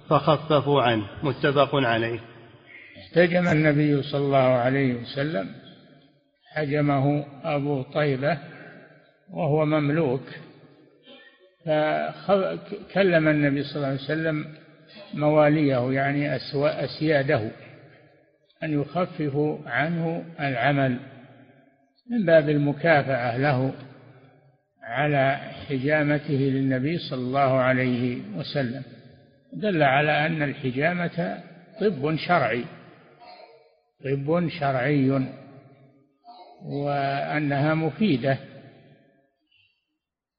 [0.10, 2.20] فخففوا عنه متفق عليه
[2.98, 5.64] احتجم النبي صلى الله عليه وسلم
[6.56, 8.38] حجمه أبو طيبة
[9.30, 10.24] وهو مملوك.
[11.65, 14.46] فكلم النبي صلى الله عليه وسلم
[15.13, 17.52] مواليه يعني أسياده
[18.63, 21.00] أن يخففوا عنه العمل
[22.12, 23.74] من باب المكافأة له
[24.84, 25.38] على
[25.70, 28.84] حجامته للنبي صلى الله عليه وسلم.
[29.54, 31.44] دل على أن الحجامة
[31.82, 32.65] طب شرعي.
[34.04, 35.28] طب شرعي.
[36.65, 38.38] وأنها مفيدة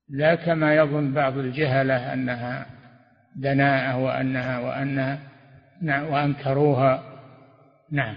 [0.09, 2.67] لا كما يظن بعض الجهلة أنها
[3.37, 5.19] دناءة وأنها وأنها
[5.83, 7.03] وأنكروها.
[7.93, 8.17] نعم.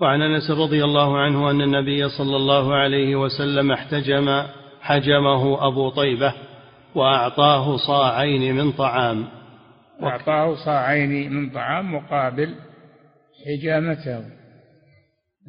[0.00, 4.42] وعن أنس رضي الله عنه أن النبي صلى الله عليه وسلم احتجم
[4.80, 6.34] حجمه أبو طيبة
[6.94, 9.28] وأعطاه صاعين من طعام.
[10.02, 12.54] أعطاه صاعين من طعام مقابل
[13.46, 14.37] حجامته.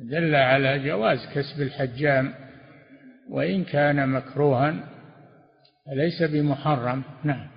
[0.03, 2.33] دل على جواز كسب الحجام
[3.29, 4.75] وإن كان مكروها
[5.85, 7.03] فليس بمحرم.
[7.23, 7.47] نعم.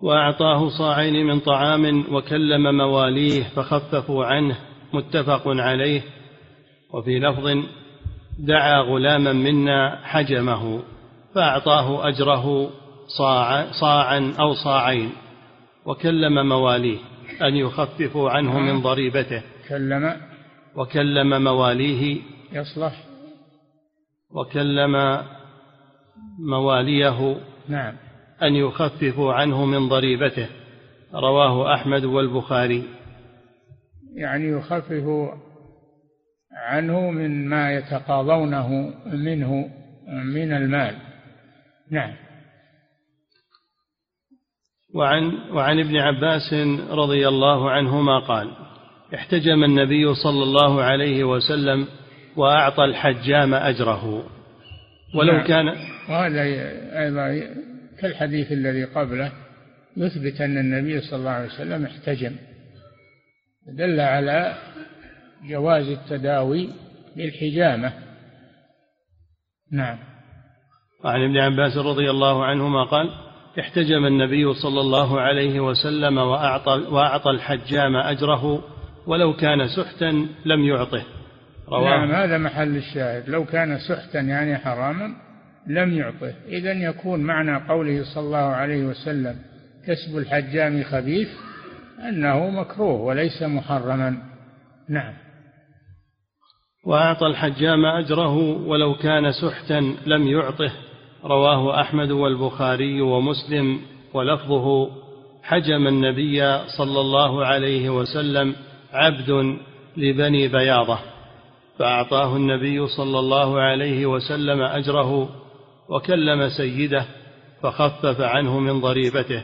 [0.00, 4.56] وأعطاه صاعين من طعام وكلم مواليه فخففوا عنه
[4.92, 6.02] متفق عليه
[6.92, 7.64] وفي لفظ
[8.38, 10.82] دعا غلاما منا حجمه
[11.34, 12.70] فأعطاه أجره
[13.18, 15.10] صاع صاعا أو صاعين
[15.86, 16.98] وكلم مواليه
[17.42, 19.42] أن يخففوا عنه من ضريبته.
[19.68, 20.16] كلم
[20.76, 23.04] وكلم مواليه يصلح.
[24.30, 25.22] وكلم
[26.38, 27.94] مواليه نعم.
[28.42, 30.48] أن يخففوا عنه من ضريبته.
[31.14, 32.82] رواه أحمد والبخاري.
[34.16, 35.30] يعني يخفف
[36.52, 39.70] عنه من ما يتقاضونه منه
[40.24, 40.94] من المال.
[41.90, 42.14] نعم.
[44.94, 46.54] وعن وعن ابن عباس
[46.90, 48.65] رضي الله عنهما قال
[49.14, 51.86] احتجم النبي صلى الله عليه وسلم
[52.36, 54.26] وأعطى الحجام أجره.
[55.14, 55.46] ولو نعم.
[55.46, 55.66] كان
[56.08, 56.42] وهذا
[57.02, 57.54] أيضا
[58.00, 59.32] كالحديث الذي قبله
[59.96, 62.36] يثبت أن النبي صلى الله عليه وسلم احتجم.
[63.78, 64.54] دل على
[65.48, 66.68] جواز التداوي
[67.16, 67.92] بالحجامة.
[69.72, 69.98] نعم.
[71.04, 73.10] وعن ابن عباس رضي الله عنهما قال
[73.60, 78.75] احتجم النبي صلى الله عليه وسلم وأعطى, وأعطى الحجام أجره
[79.06, 81.02] ولو كان سحتا لم يعطه.
[81.68, 83.28] رواه نعم هذا محل الشاهد.
[83.28, 85.14] لو كان سحتا يعني حراما
[85.66, 86.34] لم يعطه.
[86.48, 89.36] إذا يكون معنى قوله صلى الله عليه وسلم
[89.86, 91.28] كسب الحجام خبيث
[92.08, 94.22] أنه مكروه وليس محرما.
[94.88, 95.14] نعم.
[96.86, 98.36] وأعطى الحجام أجره
[98.66, 100.72] ولو كان سحتا لم يعطه.
[101.24, 103.80] رواه أحمد والبخاري ومسلم
[104.14, 104.90] ولفظه
[105.42, 108.54] حجم النبي صلى الله عليه وسلم
[108.96, 109.58] عبد
[109.96, 110.98] لبني بياضة
[111.78, 115.28] فأعطاه النبي صلى الله عليه وسلم أجره
[115.88, 117.04] وكلم سيده
[117.62, 119.42] فخفف عنه من ضريبته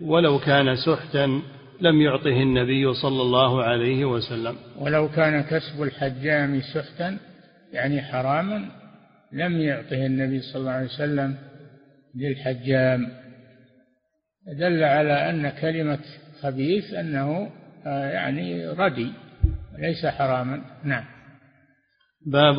[0.00, 1.42] ولو كان سحتا
[1.80, 4.56] لم يعطه النبي صلى الله عليه وسلم.
[4.78, 7.18] ولو كان كسب الحجام سحتا
[7.72, 8.68] يعني حراما
[9.32, 11.36] لم يعطه النبي صلى الله عليه وسلم
[12.14, 13.08] للحجام.
[14.58, 15.98] دل على أن كلمة
[16.42, 17.50] خبيث أنه
[17.86, 19.12] يعني ردي
[19.78, 20.62] ليس حراما.
[20.84, 21.04] نعم.
[22.26, 22.56] باب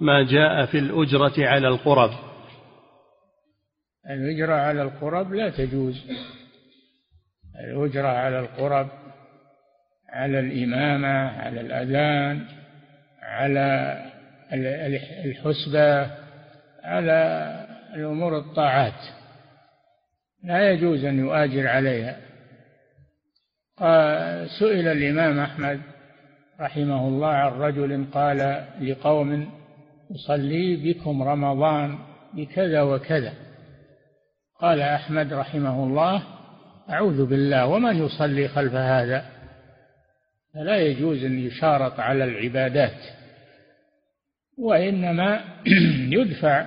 [0.00, 2.10] ما جاء في الأجرة على القرب.
[4.10, 6.10] الأجرة على القرب لا تجوز.
[7.64, 8.88] الأجرة على القرب
[10.08, 12.46] على الإمامة على الأذان
[13.22, 13.96] على
[15.24, 16.10] الحسبة
[16.84, 17.50] على
[17.94, 19.02] الأمور الطاعات.
[20.44, 22.29] لا يجوز أن يؤاجر عليها.
[24.58, 25.80] سئل الإمام أحمد
[26.60, 29.50] رحمه الله عن رجل قال لقوم
[30.14, 31.98] أصلي بكم رمضان
[32.34, 33.32] بكذا وكذا.
[34.60, 36.22] قال أحمد رحمه الله
[36.90, 39.24] أعوذ بالله ومن يصلي خلف هذا؟
[40.54, 42.98] فلا يجوز أن يشارط على العبادات
[44.58, 45.40] وإنما
[46.18, 46.66] يدفع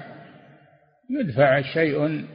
[1.10, 2.26] يدفع شيء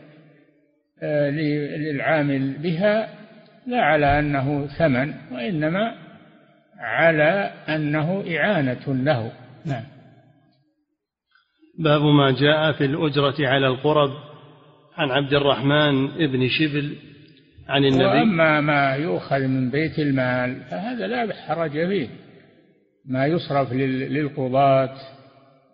[1.03, 3.19] آه، للعامل بها
[3.69, 5.95] لا على أنه ثمن وإنما
[6.79, 9.33] على أنه إعانة له.
[9.67, 9.85] نعم.
[11.79, 14.11] باب ما جاء في الأجرة على القرب
[14.97, 16.97] عن عبد الرحمن بن شبل
[17.69, 18.05] عن النبي.
[18.05, 22.09] وأما ما يؤخذ من بيت المال فهذا لا حرج فيه.
[23.09, 24.95] ما يصرف للقضاة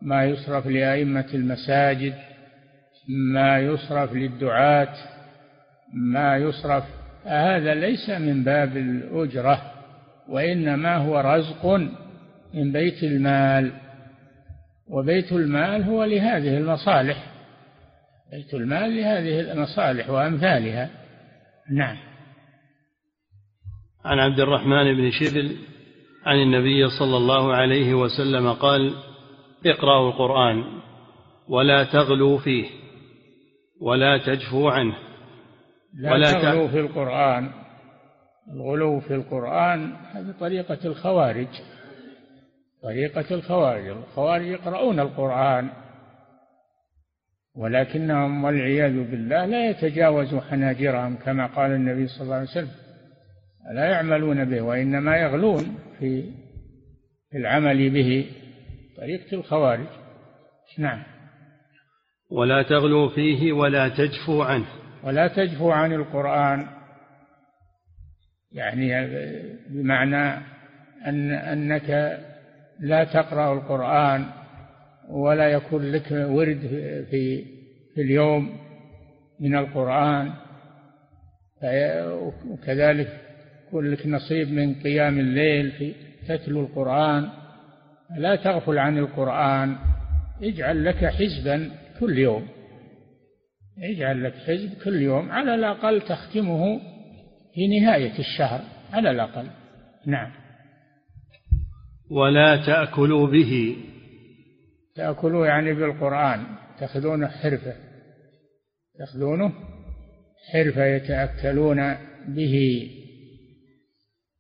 [0.03, 2.15] ما يصرف لأئمة المساجد
[3.09, 4.95] ما يصرف للدعاة
[5.95, 6.85] ما يصرف
[7.25, 9.63] هذا ليس من باب الأجرة
[10.29, 11.67] وإنما هو رزق
[12.55, 13.73] من بيت المال.
[14.89, 17.35] وبيت المال هو لهذه المصالح
[18.33, 20.91] بيت المال لهذه المصالح وأمثالها.
[21.71, 21.97] نعم.
[24.05, 25.57] عن عبد الرحمن بن شبل
[26.27, 28.95] عن النبي صلى الله عليه وسلم قال
[29.67, 30.65] اقرأوا القرآن
[31.49, 32.67] ولا تغلوا فيه
[33.81, 35.14] ولا تجفوا عنه.
[36.03, 37.51] ولا تغلوا في القرآن.
[38.53, 41.49] الغلو في القرآن هذه طريقة الخوارج.
[42.83, 43.87] طريقة الخوارج.
[43.87, 45.71] الخوارج يقرؤون القرآن.
[47.57, 52.75] ولكنهم والعياذ بالله لا يتجاوز حناجرهم كما قال النبي صلى الله عليه وسلم.
[53.75, 56.31] لا يعملون به وإنما يغلون في
[57.35, 58.27] العمل به.
[58.97, 59.87] طريقة الخوارج.
[60.79, 61.03] نعم.
[62.31, 64.84] ولا تغلوا فيه ولا تجفوا عنه.
[65.05, 66.67] ولا تجفوا عن القرآن.
[68.53, 69.07] يعني
[69.71, 70.45] بمعنى
[71.07, 72.19] أن أنك
[72.81, 74.25] لا تقرأ القرآن
[75.11, 76.59] ولا يكون لك ورد
[77.11, 77.45] في
[77.95, 78.57] في اليوم
[79.41, 80.31] من القرآن.
[82.51, 83.21] وكذلك
[83.67, 85.95] يكون لك نصيب من قيام الليل في
[86.29, 87.29] تتلو القرآن.
[88.17, 89.77] لا تغفل عن القرآن.
[90.43, 92.49] اجعل لك حزبا كل يوم.
[93.83, 96.81] اجعل لك حزب كل يوم على الأقل تختمه
[97.55, 98.61] في نهاية الشهر
[98.93, 99.47] على الأقل.
[100.07, 100.33] نعم.
[102.11, 103.77] ولا تأكلوا به.
[104.97, 106.47] تأكلوا يعني بالقرآن
[106.79, 107.75] تأخذونه حرفة.
[108.99, 109.53] تأخذونه
[110.53, 111.97] حرفة يتأكلون
[112.29, 112.89] به.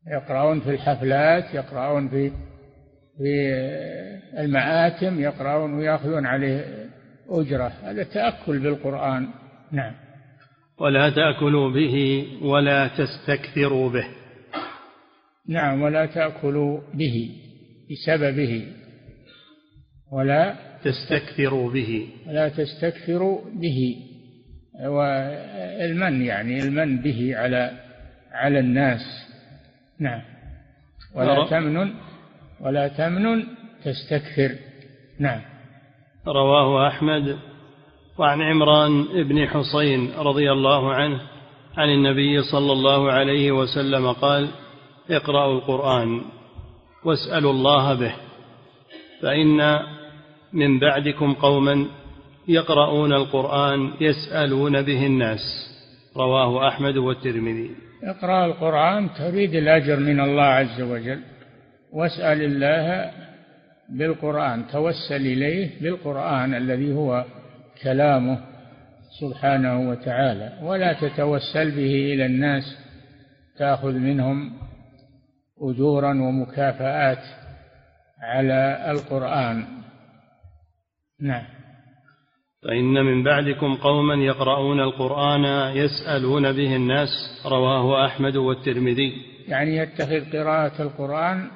[0.06, 2.30] يقرؤون في الحفلات يقرؤون في
[3.18, 3.54] في
[4.38, 6.83] المآتم يقرؤون ويأخذون عليه
[7.28, 7.72] أجرة.
[7.82, 9.28] هذا تأكل بالقرآن.
[9.72, 9.94] نعم.
[10.78, 14.06] ولا تأكلوا به ولا تستكثروا به.
[15.48, 17.30] نعم ولا تأكلوا به
[17.90, 18.66] بسببه.
[20.12, 20.54] ولا
[20.84, 22.08] تستكثروا به.
[22.26, 23.96] ولا تستكثروا به.
[24.84, 27.70] والمن يعني المن به على
[28.32, 29.00] على الناس.
[30.00, 30.22] نعم.
[31.14, 31.94] ولا تمنن
[32.60, 33.46] ولا تمنن
[33.84, 34.54] تستكثر.
[35.18, 35.53] نعم.
[36.26, 37.38] رواه أحمد
[38.18, 41.20] وعن عمران بن حصين رضي الله عنه
[41.76, 44.48] عن النبي صلى الله عليه وسلم قال
[45.10, 46.22] اقرأوا القرآن
[47.04, 48.14] واسألوا الله به
[49.22, 49.80] فإن
[50.52, 51.86] من بعدكم قوما
[52.48, 55.40] يقرؤون القرآن يسألون به الناس.
[56.16, 57.70] رواه أحمد والترمذي.
[58.04, 61.20] اقرأ القرآن تريد الأجر من الله عز وجل
[61.92, 63.10] واسأل الله
[63.88, 67.24] بالقرآن توسل إليه بالقرآن الذي هو
[67.82, 68.38] كلامه
[69.20, 70.58] سبحانه وتعالى.
[70.62, 72.62] ولا تتوسل به إلى الناس
[73.58, 74.52] تأخذ منهم
[75.60, 77.22] أجورا ومكافآت
[78.22, 79.64] على القرآن.
[81.20, 81.44] نعم.
[82.64, 87.08] فإن من بعدكم قوما يقرؤون القرآن يسألون به الناس
[87.46, 89.12] رواه أحمد والترمذي.
[89.48, 91.50] يعني يتخذ قراءة القرآن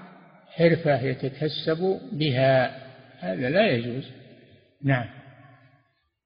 [0.56, 2.70] حرفة يتكسب بها.
[3.20, 4.10] هذا لا يجوز.
[4.84, 5.06] نعم.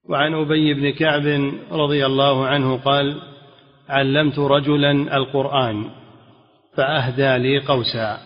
[0.09, 1.25] وعن أبي بن كعب
[1.71, 3.21] رضي الله عنه قال
[3.89, 5.89] علمت رجلا القرآن
[6.77, 8.17] فأهدى لي قوسا.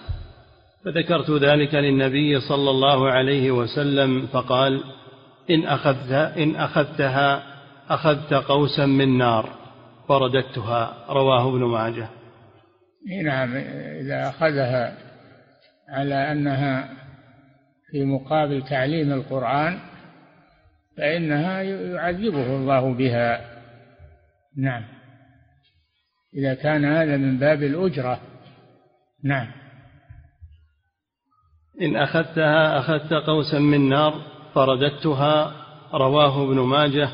[0.85, 4.83] فذكرت ذلك للنبي صلى الله عليه وسلم فقال
[5.49, 7.43] إن أخذت إن أخذتها
[7.89, 9.49] أخذت قوسا من نار
[10.09, 11.05] فرددتها.
[11.09, 12.07] رواه ابن ماجه.
[13.23, 13.55] نعم
[14.01, 15.07] إذا أخذها
[15.89, 16.89] على أنها
[17.91, 19.79] في مقابل تعليم القرآن
[20.97, 23.57] فإنها يعذبه الله بها.
[24.57, 24.83] نعم.
[26.33, 28.19] إذا كان هذا من باب الأجرة.
[29.23, 29.47] نعم.
[31.81, 34.21] إن أخذتها أخذت قوسا من نار
[34.53, 35.53] فرددتها
[35.93, 37.09] رواه ابن ماجه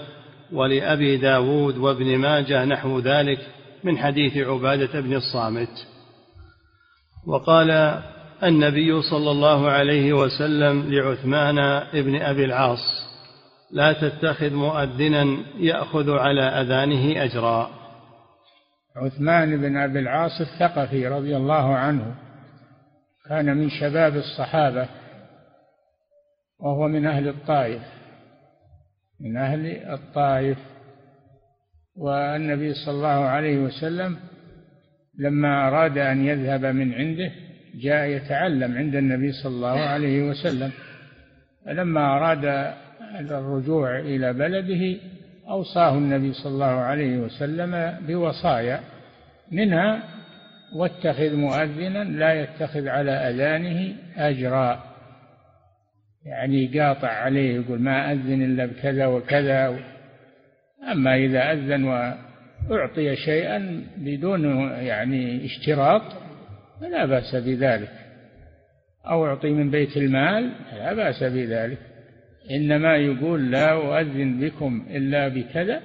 [0.51, 3.39] ولأبي داود وابن ماجه نحو ذلك
[3.83, 5.87] من حديث عبادة بن الصامت.
[7.27, 8.01] وقال
[8.47, 11.59] النبي صلى الله عليه وسلم لعثمان
[11.93, 13.03] ابن أبي العاص.
[13.71, 17.69] لا تتخذ مؤذنا يأخذ على أذانه أجرا.
[18.95, 22.15] عثمان بن أبي العاص الثقفي رضي الله عنه
[23.29, 24.87] كان من شباب الصحابة
[26.59, 27.81] وهو من أهل الطائف
[29.19, 30.57] من أهل الطائف.
[31.95, 34.19] والنبي صلى الله عليه وسلم
[35.19, 37.31] لما أراد أن يذهب من عنده
[37.73, 40.71] جاء يتعلم عند النبي صلى الله عليه وسلم
[41.65, 42.73] فلما أراد
[43.31, 44.99] الرجوع إلى بلده
[45.49, 48.79] أوصاه النبي صلى الله عليه وسلم بوصايا
[49.51, 50.03] منها
[50.75, 54.83] واتخذ مؤذنا لا يتخذ على أذانه أجرا.
[56.25, 59.79] يعني قاطع عليه يقول ما أذن إلا بكذا وكذا.
[60.91, 66.22] أما إذا أذن وأعطي شيئا بدون يعني اشتراط
[66.83, 67.91] فلا بأس بذلك.
[69.05, 71.77] أو أعطي من بيت المال لا بأس بذلك.
[72.51, 75.81] إنما يقول لا أؤذن بكم إلا بكذا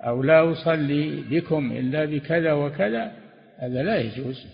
[0.00, 3.12] أو لا أصلي بكم إلا بكذا وكذا.
[3.58, 4.46] هذا لا يجوز.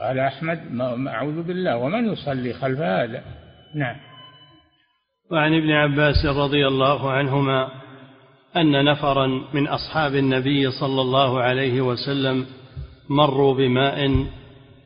[0.00, 0.60] قال أحمد
[1.08, 3.22] أعوذ بالله ومن يصلي خلف هذا؟
[3.74, 3.96] نعم.
[5.30, 7.68] وعن ابن عباس رضي الله عنهما
[8.56, 12.46] أن نفرا من أصحاب النبي صلى الله عليه وسلم
[13.08, 14.26] مروا بماء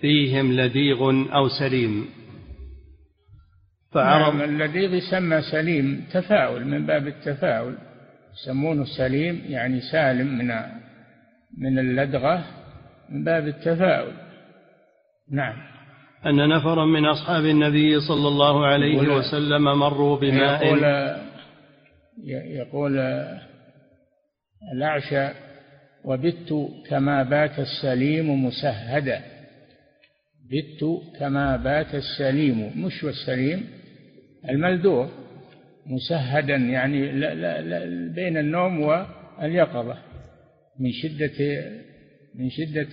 [0.01, 1.01] فيهم لديغ
[1.35, 2.07] أو سليم.
[3.93, 7.75] فعرض نعم اللديغ يسمى سليم تفاؤل من باب التفاؤل.
[8.33, 10.47] يسمونه سليم يعني سالم من
[11.59, 12.45] من اللدغة
[13.11, 14.13] من باب التفاؤل.
[15.33, 15.57] نعم.
[16.27, 20.67] أن نفرا من أصحاب النبي صلى الله عليه وسلم مروا بماء.
[20.67, 20.85] يقول,
[22.57, 22.99] يقول
[24.75, 25.29] الأعشى
[26.05, 29.38] وبت كما بات السليم مسهدا.
[30.51, 33.65] بت كما بات السليم مش والسليم
[34.49, 35.09] الملدوغ
[35.87, 39.97] مسهدا يعني لا لا لا بين النوم واليقظة
[40.81, 41.65] من شدة
[42.35, 42.93] من شدة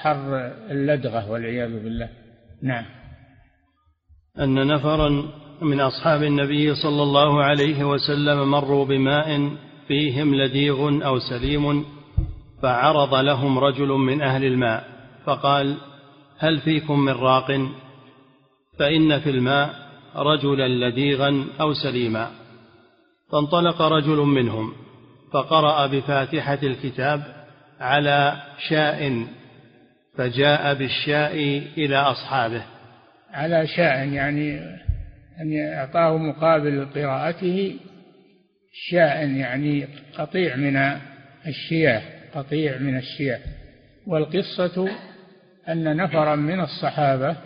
[0.00, 0.36] حر
[0.70, 2.08] اللدغة والعياذ بالله.
[2.62, 2.84] نعم.
[4.38, 5.08] أن نفرا
[5.62, 9.50] من أصحاب النبي صلى الله عليه وسلم مروا بماء
[9.88, 11.84] فيهم لديغ أو سليم
[12.62, 14.84] فعرض لهم رجل من أهل الماء
[15.24, 15.76] فقال
[16.42, 17.70] هل فيكم من راق؟
[18.78, 19.74] فإن في الماء
[20.16, 22.30] رجلا لديغا أو سليما.
[23.32, 24.72] فانطلق رجل منهم
[25.32, 27.22] فقرأ بفاتحة الكتاب
[27.80, 29.26] على شاء
[30.16, 31.36] فجاء بالشاء
[31.76, 32.62] إلى أصحابه.
[33.30, 34.58] على شاء يعني
[35.40, 37.76] أن أعطاه مقابل قراءته.
[38.90, 39.88] شاء يعني
[40.18, 40.76] قطيع من
[41.46, 42.02] الشياه
[42.34, 43.40] قطيع من الشياه.
[44.06, 44.88] والقصة
[45.68, 47.36] أن نفرا من الصحابة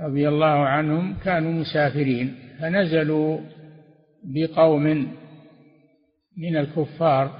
[0.00, 3.40] رضي الله عنهم كانوا مسافرين فنزلوا
[4.24, 5.12] بقوم
[6.36, 7.30] من الكفار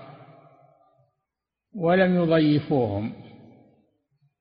[1.75, 3.13] ولم يضيفوهم.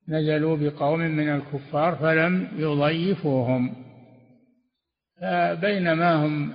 [0.10, 3.76] نزلوا بقوم من الكفار فلم يضيفوهم.
[5.22, 6.54] فبينما هم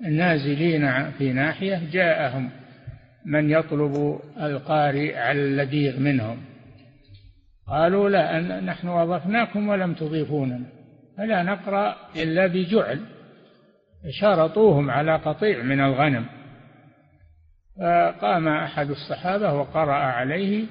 [0.00, 2.50] نازلين في ناحية جاءهم
[3.24, 6.47] من يطلب القارئ على اللديغ منهم.
[7.70, 10.66] قالوا لا نحن وظفناكم ولم تضيفوننا.
[11.16, 13.00] فلا نقرأ إلا بجعل
[14.20, 16.26] شرطوهم على قطيع من الغنم.
[17.80, 20.66] فقام أحد الصحابة وقرأ عليه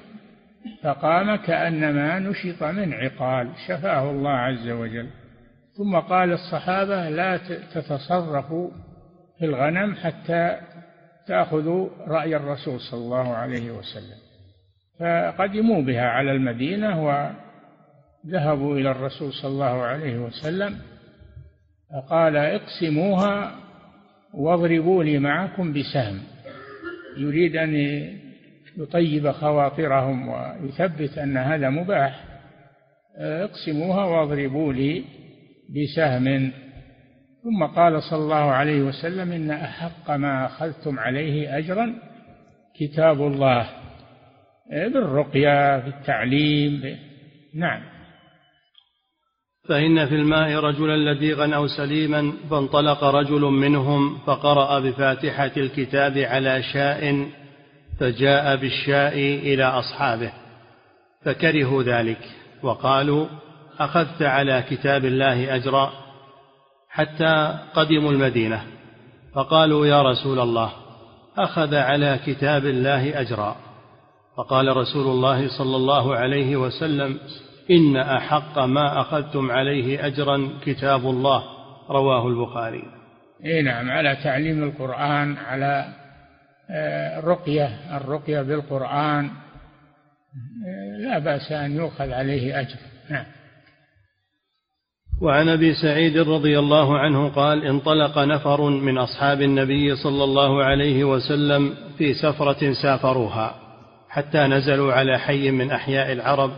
[0.82, 5.08] فقام كأنما نشط من عقال شفاه الله عز وجل.
[5.78, 7.36] ثم قال الصحابة لا
[7.74, 8.70] تتصرفوا
[9.38, 10.60] في الغنم حتى
[11.26, 14.27] تأخذوا رأي الرسول صلى الله عليه وسلم.
[15.00, 20.76] فقدموا بها على المدينة وذهبوا إلى الرسول صلى الله عليه وسلم
[21.92, 23.54] فقال اقسموها
[24.34, 26.20] واضربوا لي معكم بسهم.
[27.18, 27.74] يريد أن
[28.78, 32.24] يطيب خواطرهم ويثبت أن هذا مباح.
[33.16, 35.04] اقسموها واضربوا لي
[35.70, 36.52] بسهم.
[37.42, 41.94] ثم قال صلى الله عليه وسلم إن أحق ما أخذتم عليه أجرا
[42.80, 43.77] كتاب الله.
[44.70, 46.98] بالرقية بالتعليم
[47.54, 47.80] نعم.
[49.68, 57.28] فإن في الماء رجلا لديغا أو سليما فانطلق رجل منهم فقرأ بفاتحة الكتاب على شاء
[58.00, 60.32] فجاء بالشاء إلى أصحابه
[61.24, 62.18] فكرهوا ذلك
[62.62, 63.26] وقالوا
[63.78, 65.92] أخذت على كتاب الله أجرا
[66.90, 68.62] حتى قدموا المدينة.
[69.34, 70.72] فقالوا يا رسول الله
[71.38, 73.67] أخذ على كتاب الله أجرا.
[74.38, 77.18] فقال رسول الله صلى الله عليه وسلم
[77.70, 81.44] إن أحق ما أخذتم عليه أجرا كتاب الله
[81.90, 82.82] رواه البخاري.
[83.44, 85.88] إيه نعم على تعليم القرآن على
[86.70, 92.78] آه، الرقية الرقية بالقرآن آه، لا بأس أن يؤخذ عليه أجر.
[93.10, 93.24] نعم.
[95.22, 101.04] وعن أبي سعيد رضي الله عنه قال انطلق نفر من أصحاب النبي صلى الله عليه
[101.04, 103.67] وسلم في سفرة سافروها.
[104.10, 106.50] حتى نزلوا على حي من أحياء العرب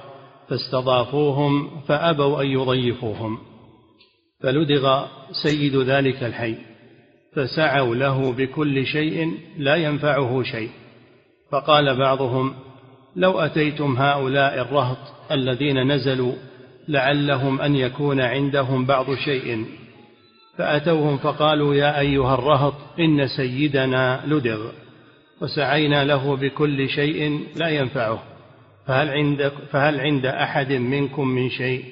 [0.48, 3.38] فاستضافوهم فأبوا أن يضيفوهم.
[4.42, 5.06] فلدغ
[5.42, 6.56] سيد ذلك الحي
[7.36, 10.70] فسعوا له بكل شيء لا ينفعه شيء.
[11.52, 12.54] فقال بعضهم
[13.16, 14.98] لو أتيتم هؤلاء الرهط
[15.30, 16.32] الذين نزلوا
[16.88, 19.66] لعلهم أن يكون عندهم بعض شيء.
[20.58, 24.70] فأتوهم فقالوا يا أيها الرهط إن سيدنا لدغ.
[25.42, 28.22] وسعينا له بكل شيء لا ينفعه.
[28.86, 31.84] فهل عند, فهل عند أحد منكم من شيء؟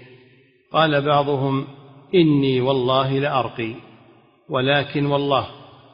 [0.73, 1.67] قال بعضهم
[2.15, 3.75] إني والله لأرقي
[4.49, 5.47] ولكن والله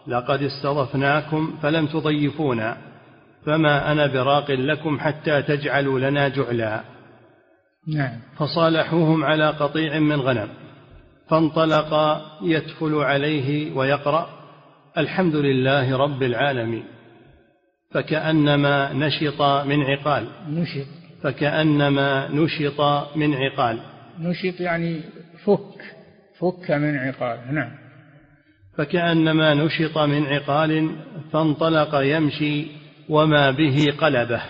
[0.06, 2.76] لقد استضفناكم فلم تضيفونا
[3.46, 6.84] فما أنا براق لكم حتى تجعلوا لنا جعلا.
[7.88, 8.20] نعم.
[8.38, 10.48] فصالحوهم على قطيع من غنم
[11.28, 14.28] فانطلق يتفل عليه ويقرأ
[14.98, 16.84] الحمد لله رب العالمين.
[17.94, 20.26] فكأنما نشط من عقال.
[20.48, 20.86] نشط.
[21.22, 22.80] فكأنما نشط
[23.16, 23.78] من عقال.
[24.18, 25.00] نشط يعني
[25.44, 25.94] فك
[26.40, 27.54] فك من عقال.
[27.54, 27.70] نعم.
[28.76, 30.96] فكأنما نشط من عقال
[31.32, 32.66] فانطلق يمشي
[33.08, 34.42] وما به قلبه.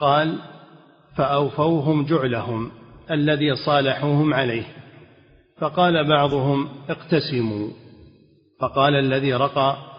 [0.00, 0.38] قال
[1.16, 2.70] فأوفوهم جعلهم
[3.10, 4.64] الذي صالحوهم عليه.
[5.58, 7.68] فقال بعضهم اقتسموا.
[8.60, 9.89] فقال الذي رقى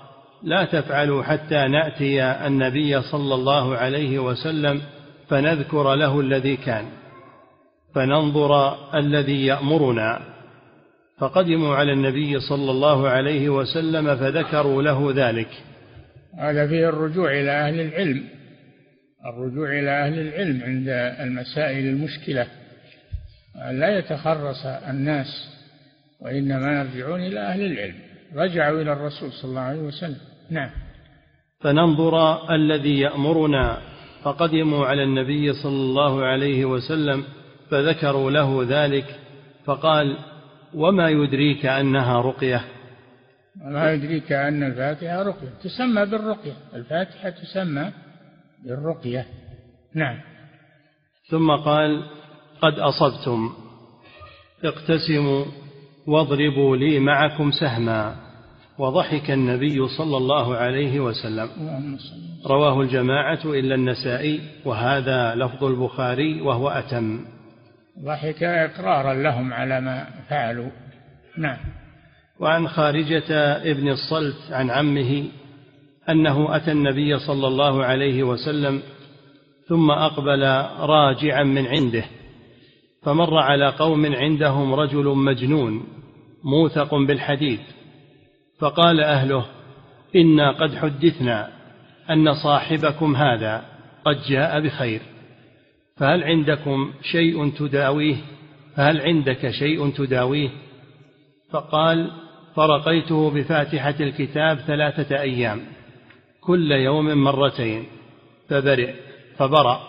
[0.43, 4.81] لا تفعلوا حتى نأتي النبي صلى الله عليه وسلم
[5.29, 6.85] فنذكر له الذي كان
[7.95, 10.21] فننظر الذي يأمرنا.
[11.19, 15.49] فقدموا على النبي صلى الله عليه وسلم فذكروا له ذلك.
[16.39, 18.23] هذا فيه الرجوع إلى أهل العلم
[19.25, 20.89] الرجوع إلى أهل العلم عند
[21.19, 22.47] المسائل المشكلة.
[23.71, 25.27] لا يتخرص الناس
[26.21, 27.95] وإنما يرجعون إلى أهل العلم.
[28.35, 30.30] رجعوا إلى الرسول صلى الله عليه وسلم.
[30.51, 30.69] نعم.
[31.59, 33.91] فننظر الذي يأمرنا.
[34.23, 37.23] فقدموا على النبي صلى الله عليه وسلم
[37.69, 39.19] فذكروا له ذلك
[39.65, 40.17] فقال
[40.73, 42.65] وما يدريك أنها رقية؟
[43.65, 45.49] وما يدريك أن الفاتحة رقية.
[45.63, 46.53] تسمى بالرقية.
[46.73, 47.91] الفاتحة تسمى
[48.65, 49.25] بالرقية.
[49.95, 50.19] نعم.
[51.29, 52.03] ثم قال
[52.61, 53.53] قد أصبتم.
[54.63, 55.45] اقتسموا
[56.07, 58.30] واضربوا لي معكم سهما.
[58.77, 61.49] وضحك النبي صلى الله عليه وسلم.
[62.45, 67.25] رواه الجماعة إلا النسائي وهذا لفظ البخاري وهو أتم.
[68.05, 70.69] ضحك إقرارا لهم على ما فعلوا.
[71.37, 71.57] نعم.
[72.39, 73.31] وعن خارجة
[73.71, 75.23] ابن الصلت عن عمه
[76.09, 78.81] أنه أتى النبي صلى الله عليه وسلم
[79.67, 80.43] ثم أقبل
[80.79, 82.03] راجعا من عنده
[83.03, 85.83] فمر على قوم عندهم رجل مجنون
[86.43, 87.59] موثق بالحديد.
[88.61, 89.45] فقال أهله
[90.15, 91.49] إنا قد حدثنا
[92.09, 93.65] أن صاحبكم هذا
[94.05, 95.01] قد جاء بخير.
[95.97, 98.15] فهل عندكم شيء تداويه؟
[98.75, 100.49] فهل عندك شيء تداويه؟
[101.51, 102.11] فقال
[102.55, 105.61] فرقيته بفاتحة الكتاب ثلاثة أيام
[106.41, 107.85] كل يوم مرتين
[108.49, 108.93] فبرئ
[109.37, 109.81] فبرأ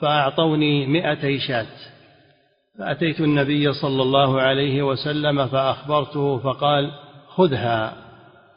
[0.00, 1.66] فأعطوني مئتي شاة.
[2.78, 6.90] فأتيت النبي صلى الله عليه وسلم فأخبرته فقال
[7.36, 7.96] خذها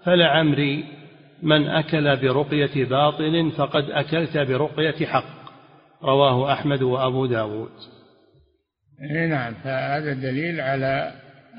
[0.04, 0.86] فلعمري
[1.44, 5.46] من أكل برقية باطل فقد أكلت برقية حق.
[6.04, 7.72] رواه أحمد وأبو داود.
[9.30, 11.12] نعم فهذا دليل على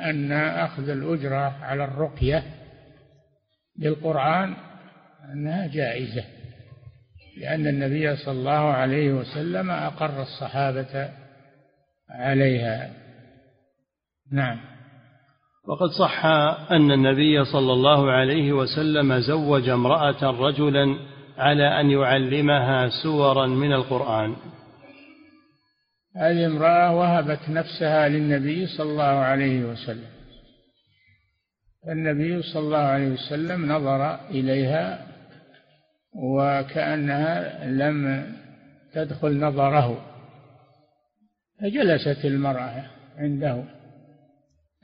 [0.04, 2.42] أن أخذ الأجرة على الرقية
[3.76, 4.54] بالقرآن
[5.32, 6.24] أنها جائزة
[7.40, 11.08] لأن النبي صلى الله عليه وسلم أقر الصحابة
[12.10, 12.90] عليها.
[14.32, 14.75] نعم.
[15.68, 16.26] وقد صح
[16.70, 20.98] أن النبي صلى الله عليه وسلم زوج امرأة رجلا
[21.38, 24.36] على أن يعلمها سورا من القرآن.
[26.16, 30.10] هذه امرأة وهبت نفسها للنبي صلى الله عليه وسلم.
[31.88, 35.06] النبي صلى الله عليه وسلم نظر إليها
[36.14, 38.26] وكأنها لم
[38.92, 39.98] تدخل نظره.
[41.60, 42.84] فجلست المرأة
[43.18, 43.75] عنده.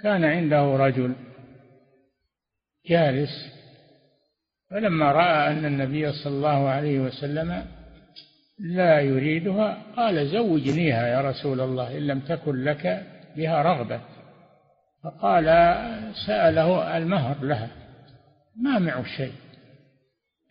[0.03, 1.15] كان عنده رجل
[2.87, 3.53] جالس
[4.71, 7.65] فلما رأى أن النبي صلى الله عليه وسلم
[8.59, 13.03] لا يريدها قال زوجنيها يا رسول الله إن لم تكن لك
[13.37, 14.01] بها رغبة.
[15.05, 15.45] فقال
[16.27, 17.69] سأله المهر لها
[18.57, 19.33] ما معه شيء؟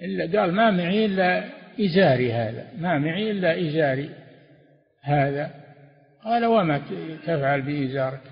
[0.02, 1.44] إلا قال ما معي إلا
[1.80, 4.10] إزاري هذا ما معي إلا إزاري
[5.02, 5.52] هذا.
[6.24, 6.82] قال وما
[7.24, 8.31] تفعل بإزارك؟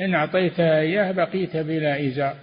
[0.00, 2.36] إن أعطيتها إياه بقيت بلا إزار.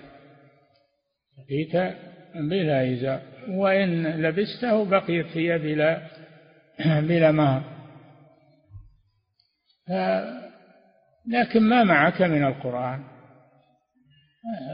[1.37, 1.95] بقيت
[2.35, 3.21] بلا إزار.
[3.49, 6.01] وإن لبسته بقيت هي بلا
[6.85, 7.63] بلا مهر.
[11.27, 13.03] لكن ما معك من القرآن.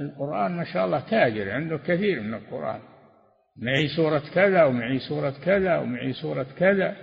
[0.02, 2.80] القرآن ما شاء الله تاجر عنده كثير من القرآن.
[3.58, 6.96] معي سورة كذا ومعي سورة كذا ومعي سورة كذا.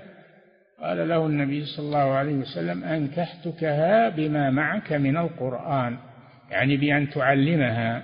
[0.82, 5.96] قال له النبي صلى الله عليه وسلم أنكحتكها بما معك من القرآن
[6.50, 8.02] يعني بأن تعلمها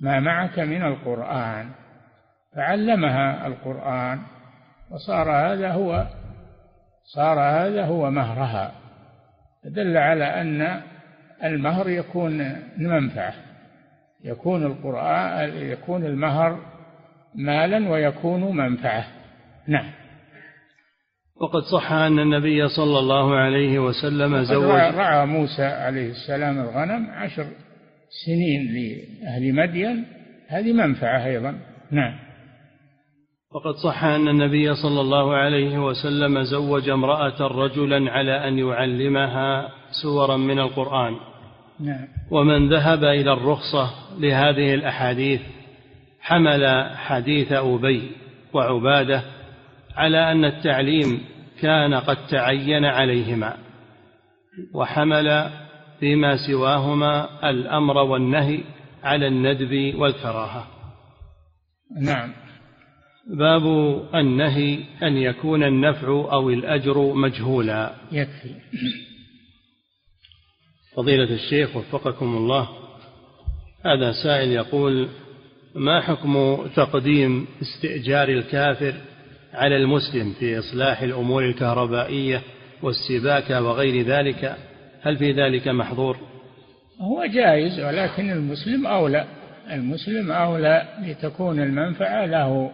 [0.00, 1.70] ما معك من القرآن.
[2.56, 4.20] فعلمها القرآن
[4.90, 6.06] وصار هذا هو
[7.14, 8.72] صار هذا هو مهرها.
[9.64, 10.80] دل على أن
[11.44, 13.34] المهر يكون منفعة
[14.24, 16.58] يكون القرآن يكون المهر
[17.34, 19.04] مالا ويكون منفعة.
[19.68, 20.03] نعم.
[21.40, 27.46] وقد صح أن النبي صلى الله عليه وسلم زوج رعى موسى عليه السلام الغنم عشر
[28.26, 30.04] سنين لأهل مدين.
[30.48, 31.58] هذه منفعة أيضا.
[31.90, 32.14] نعم.
[33.54, 39.68] وقد صح أن النبي صلى الله عليه وسلم زوج امرأة رجلا على أن يعلمها
[40.02, 41.16] سورا من القرآن.
[41.80, 42.08] نعم.
[42.30, 45.40] ومن ذهب إلى الرخصة لهذه الأحاديث
[46.20, 48.10] حمل حديث أبي
[48.52, 49.22] وعبادة
[49.96, 51.20] على أن التعليم
[51.60, 53.56] كان قد تعين عليهما
[54.74, 55.50] وحمل
[56.00, 58.60] فيما سواهما الأمر والنهي
[59.02, 60.66] على الندب والكراهة.
[62.00, 62.32] نعم.
[63.38, 63.62] باب
[64.14, 67.94] النهي أن يكون النفع أو الأجر مجهولا.
[68.12, 68.54] يكفي.
[70.96, 72.68] فضيلة الشيخ وفقكم الله
[73.84, 75.08] هذا سائل يقول
[75.74, 78.94] ما حكم تقديم استئجار الكافر
[79.54, 82.42] على المسلم في إصلاح الأمور الكهربائية
[82.82, 84.56] والسباكة وغير ذلك
[85.02, 86.16] هل في ذلك محظور؟
[87.00, 89.24] هو جائز ولكن المسلم أولى.
[89.70, 92.70] المسلم أولى لتكون المنفعة له.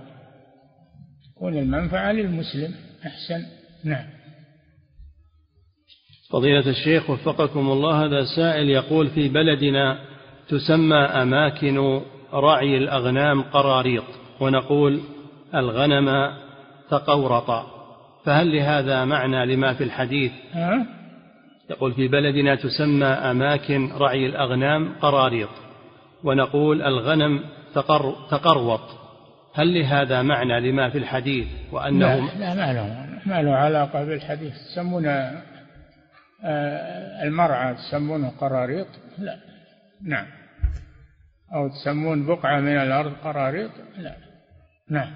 [1.34, 2.74] تكون المنفعة للمسلم.
[3.06, 3.46] أحسن.
[3.84, 4.06] نعم.
[6.30, 9.98] فضيلة الشيخ وفقكم الله هذا سائل يقول في بلدنا
[10.48, 12.00] تسمى أماكن
[12.32, 14.04] رعي الأغنام قراريط
[14.40, 15.00] ونقول
[15.54, 16.08] الغنم
[16.90, 17.66] تقورط
[18.24, 20.32] فهل لهذا معنى لما في الحديث؟
[21.70, 25.48] يقول في بلدنا تسمى أماكن رعي الأغنام قراريط.
[26.24, 28.80] ونقول الغنم تقر تقروط.
[29.54, 34.54] هل لهذا معنى لما في الحديث؟ وأنه لا, لا ما له ما له علاقة بالحديث.
[34.72, 35.42] تسمونه
[36.44, 38.86] آه، المرعى تسمونه قراريط؟
[39.18, 39.36] لا.
[40.02, 40.26] نعم.
[41.54, 44.16] أو تسمون بقعة من الأرض قراريط؟ لا.
[44.90, 45.10] نعم.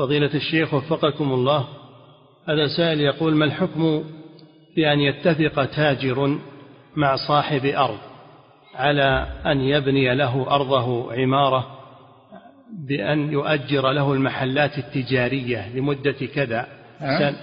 [0.00, 1.68] فضيلة الشيخ وفقكم الله
[2.48, 4.04] هذا سائل يقول ما الحكم
[4.76, 6.38] بأن يتفق تاجر
[6.96, 7.98] مع صاحب أرض
[8.74, 11.66] على أن يبني له أرضه عمارة
[12.88, 16.66] بأن يؤجر له المحلات التجارية لمدة كذا
[17.00, 17.34] أه؟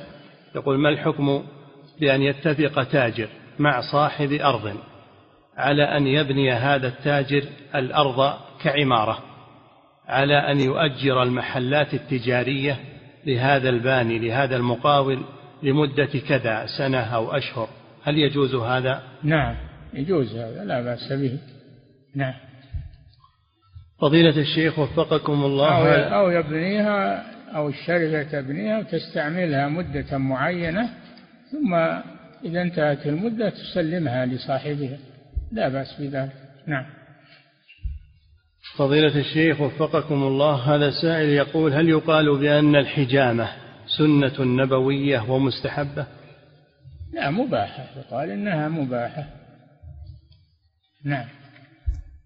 [0.56, 1.44] يقول ما الحكم
[2.00, 3.28] بأن يتفق تاجر
[3.60, 4.74] مع صاحب أرض
[5.58, 7.44] على أن يبني هذا التاجر
[7.76, 8.34] الأرض
[8.64, 9.27] كعمارة
[10.08, 12.80] على أن يؤجر المحلات التجارية
[13.26, 15.20] لهذا الباني لهذا المقاول
[15.64, 17.70] لمدة كذا سنة أو أشهر.
[18.04, 19.56] هل يجوز هذا؟ نعم
[19.94, 21.40] يجوز هذا لا بأس به.
[22.16, 22.34] نعم.
[24.02, 25.70] فضيلة الشيخ وفقكم الله.
[25.70, 30.90] أو, أو يبنيها أو الشركة تبنيها وتستعملها مدة معينة
[31.52, 31.74] ثم
[32.46, 34.98] إذا انتهت المدة تسلمها لصاحبها.
[35.52, 36.32] لا بأس بذلك.
[36.68, 36.86] نعم.
[38.78, 43.50] فضيلة الشيخ وفقكم الله هذا سائل يقول هل يقال بأن الحجامة
[43.98, 46.06] سنة نبوية ومستحبة؟
[47.14, 47.84] لا مباحة.
[47.98, 49.26] يقال إنها مباحة.
[51.06, 51.26] نعم.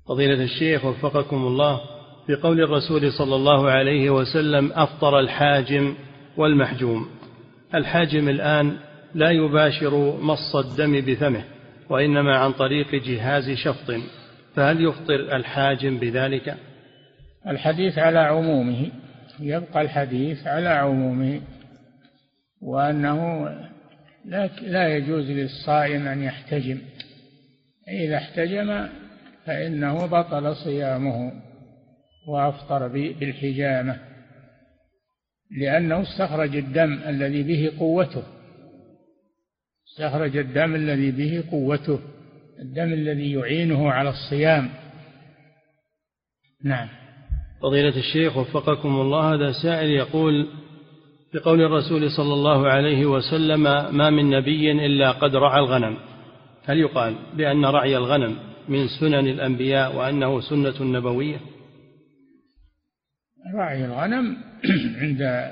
[0.07, 1.81] فضيلة الشيخ وفقكم الله
[2.27, 5.95] في قول الرسول صلى الله عليه وسلم أفطر الحاجم
[6.37, 7.09] والمحجوم.
[7.75, 8.77] الحاجم الآن
[9.15, 11.43] لا يباشر مص الدم بفمه
[11.89, 13.91] وإنما عن طريق جهاز شفط.
[14.55, 16.57] فهل يفطر الحاجم بذلك؟
[17.47, 18.91] الحديث على عمومه
[19.39, 21.41] يبقى الحديث على عمومه
[22.61, 23.49] وأنه
[24.61, 26.81] لا يجوز للصائم أن يحتجم.
[27.87, 28.87] إذا احتجم
[29.45, 31.31] فإنه بطل صيامه
[32.27, 33.99] وأفطر بالحجامة
[35.57, 38.23] لأنه استخرج الدم الذي به قوته.
[39.87, 41.99] استخرج الدم الذي به قوته.
[42.61, 44.69] الدم الذي يعينه على الصيام.
[46.63, 46.87] نعم.
[47.61, 50.47] فضيلة الشيخ وفقكم الله هذا سائل يقول
[51.33, 53.63] بقول الرسول صلى الله عليه وسلم
[53.97, 55.97] ما من نبي إلا قد رعى الغنم.
[56.65, 58.37] هل يقال بأن رعي الغنم
[58.69, 61.37] من سنن الأنبياء وأنه سنة نبوية؟
[63.55, 64.37] رعي الغنم
[65.01, 65.51] عند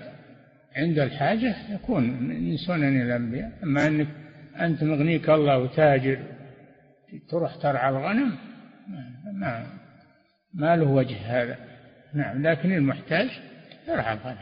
[0.76, 3.60] عند الحاجة يكون من سنن الأنبياء.
[3.64, 4.07] أما أنك
[4.60, 6.38] أنت مغنيك الله وتاجر
[7.30, 8.36] تروح ترعى الغنم
[9.39, 9.68] ما
[10.53, 11.57] ما له وجه هذا.
[12.14, 13.30] نعم لكن المحتاج
[13.88, 14.38] يرعى الغنم.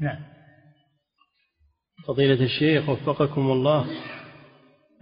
[0.00, 0.18] نعم.
[2.06, 3.86] فضيلة الشيخ وفقكم الله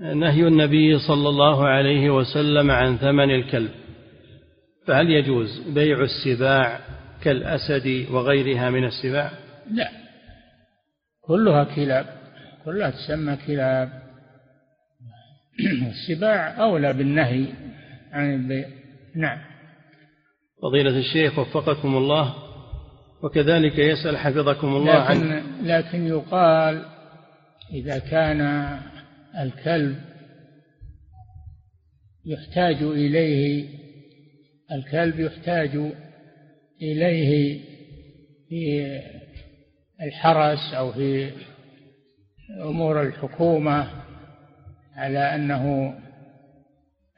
[0.00, 3.70] نهي النبي صلى الله عليه وسلم عن ثمن الكلب
[4.86, 6.80] فهل يجوز بيع السباع
[7.22, 9.30] كالأسد وغيرها من السباع؟
[9.70, 9.88] لا.
[11.20, 12.06] كلها كلاب
[12.64, 13.99] كلها تسمى كلاب.
[15.90, 17.46] السباع أولى بالنهي
[18.12, 18.68] عن البيع
[19.14, 19.38] نعم.
[20.62, 22.34] فضيلة الشيخ وفقكم الله
[23.22, 26.84] وكذلك يسأل حفظكم الله لكن, عن لكن يقال
[27.72, 28.40] إذا كان
[29.42, 29.96] الكلب
[32.26, 33.68] يحتاج إليه
[34.72, 35.92] الكلب يحتاج
[36.82, 37.60] إليه
[38.48, 39.00] في
[40.02, 41.30] الحرس أو في
[42.62, 44.09] أمور الحكومة
[45.00, 45.94] على أنه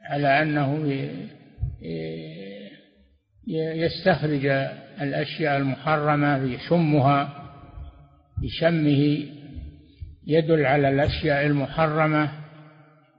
[0.01, 0.85] على أنه
[3.47, 4.45] يستخرج
[5.01, 7.29] الأشياء المحرمة يشمها
[8.41, 9.25] بشمه
[10.27, 12.31] يدل على الأشياء المحرمة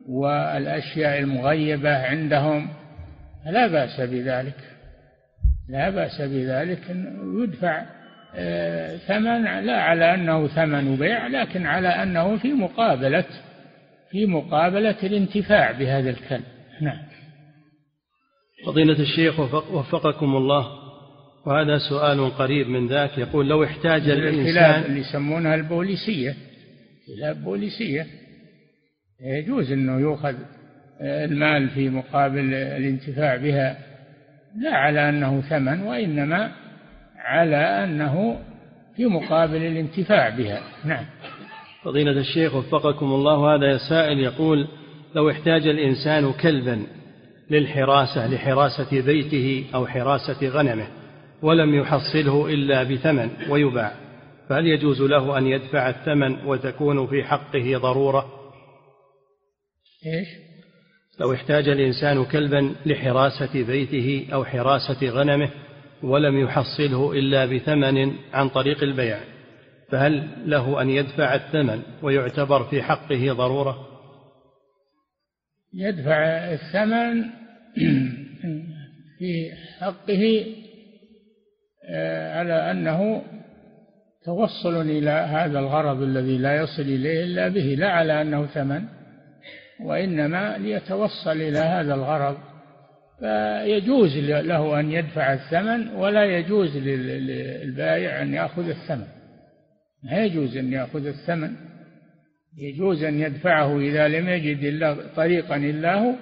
[0.09, 2.69] والأشياء المغيبة عندهم.
[3.47, 4.57] لا بأس بذلك.
[5.69, 6.81] لا بأس بذلك.
[7.43, 7.83] يدفع
[8.37, 13.25] آه، ثمن لا على أنه ثمن بيع لكن على أنه في مقابلة
[14.15, 16.45] في مقابلة الانتفاع بهذا الكلب
[16.81, 16.99] نعم.
[18.67, 19.41] فضيلة الشيخ
[19.73, 20.67] وفقكم الله
[21.47, 26.35] وهذا سؤال قريب من ذاك يقول لو احتاج الإنسان اللي يسمونها البوليسية
[27.07, 28.07] كلاب بوليسية
[29.21, 30.35] يجوز أنه يؤخذ
[31.01, 33.79] المال في مقابل الانتفاع بها
[34.57, 36.53] لا على أنه ثمن وإنما
[37.17, 38.41] على أنه
[38.97, 40.63] في مقابل الانتفاع بها.
[40.85, 41.05] نعم.
[41.85, 44.69] فضيلة الشيخ وفقكم الله هذا سائل يقول
[45.15, 46.87] لو احتاج الإنسان كلبا
[47.51, 50.87] للحراسة لحراسة بيته أو حراسة غنمه
[51.43, 53.93] ولم يحصله إلا بثمن ويباع
[54.49, 58.27] فهل يجوز له أن يدفع الثمن وتكون في حقه ضرورة؟
[60.07, 60.29] إيش؟
[61.21, 65.51] لو احتاج الإنسان كلبا لحراسة بيته أو حراسة غنمه
[66.03, 69.34] ولم يحصله إلا بثمن عن طريق البيع.
[69.91, 73.95] فهل له أن يدفع الثمن ويعتبر في حقه ضرورة؟
[75.75, 77.25] يدفع الثمن
[79.19, 80.47] في حقه
[81.89, 83.23] آه، على أنه
[84.25, 88.85] توصل إلى هذا الغرض الذي لا يصل إليه إلا به لا على أنه ثمن
[89.81, 92.37] وإنما ليتوصل إلى هذا الغرض.
[93.21, 99.07] فيجوز له أن يدفع الثمن ولا يجوز للبائع أن يأخذ الثمن.
[100.05, 101.57] لا يجوز أن يأخذ الثمن.
[102.57, 106.15] يجوز أن يدفعه إذا لم يجد إلا طريقا إلا هو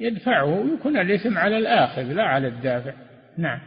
[0.00, 2.94] يدفعه يكون الإثم على الآخذ لا على الدافع.
[3.38, 3.60] نعم.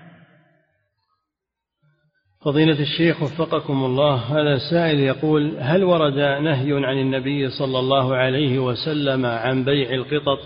[2.45, 8.59] فضيلة الشيخ وفقكم الله هذا سائل يقول هل ورد نهي عن النبي صلى الله عليه
[8.59, 10.39] وسلم عن بيع القطط؟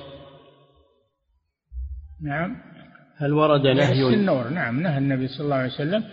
[2.23, 2.55] نعم.
[3.17, 4.49] هل ورد نهي؟ السنور.
[4.49, 6.03] نعم نهى النبي صلى الله عليه وسلم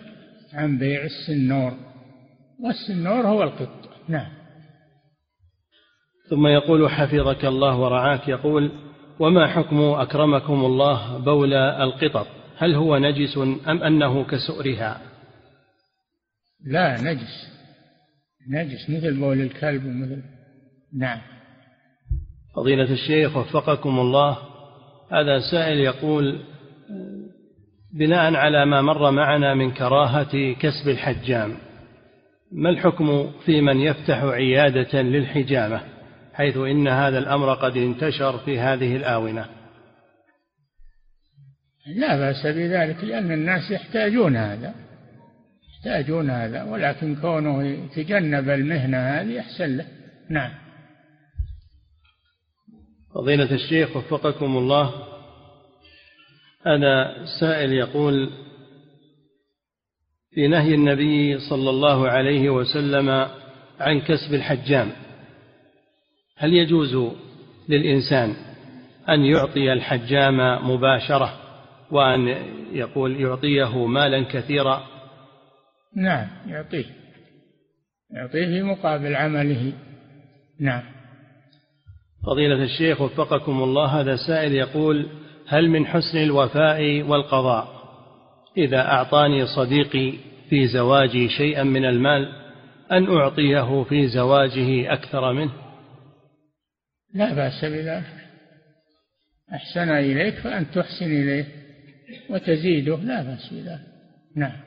[0.55, 1.90] عن بيع السنور.
[2.65, 3.89] والسنور هو القط.
[4.09, 4.29] نعم.
[6.31, 8.73] ثم يقول حفظك الله ورعاك يقول
[9.19, 12.27] وما حكم أكرمكم الله بول القطط؟
[12.59, 13.39] هل هو نجس
[13.69, 15.01] أم أنه كسؤرها؟
[16.67, 17.51] لا نجس.
[18.51, 20.23] نجس مثل بول الكلب ومثل
[20.99, 21.19] نعم.
[22.57, 24.39] فضيلة الشيخ وفقكم الله.
[25.13, 26.41] هذا سائل يقول
[27.95, 31.70] بناء على ما مر معنا من كراهة كسب الحجام
[32.53, 35.81] ما الحكم في من يفتح عيادة للحجامة
[36.35, 39.47] حيث إن هذا الأمر قد انتشر في هذه الآونة؟
[41.87, 44.75] لا بأس بذلك لأن الناس يحتاجون هذا
[45.69, 49.87] يحتاجون هذا ولكن كونه يتجنب المهنة هذه أحسن له.
[50.31, 50.51] نعم.
[53.15, 54.95] فضيلة الشيخ وفقكم الله
[56.67, 58.31] هذا سائل يقول
[60.35, 63.11] في نهي النبي صلى الله عليه وسلم
[63.81, 64.91] عن كسب الحجام.
[66.37, 67.13] هل يجوز
[67.69, 68.35] للإنسان
[69.09, 71.33] أن يعطي الحجام مباشرة
[71.91, 72.29] وأن
[72.73, 74.87] يقول يعطيه مالا كثيرا؟
[75.97, 76.85] نعم يعطيه.
[78.11, 79.73] يعطيه في مقابل عمله.
[80.61, 80.83] نعم.
[82.27, 85.07] فضيلة الشيخ وفقكم الله هذا سائل يقول
[85.49, 87.80] هل من حسن الوفاء والقضاء؟
[88.57, 90.13] إذا أعطاني صديقي
[90.49, 92.33] في زواجي شيئا من المال
[92.93, 95.53] أن أعطيه في زواجه أكثر منه.
[97.15, 98.21] لا بأس بذلك.
[99.55, 101.47] أحسن إليك فأن تحسن إليه
[102.31, 103.87] وتزيده لا بأس بذلك.
[104.37, 104.61] نعم.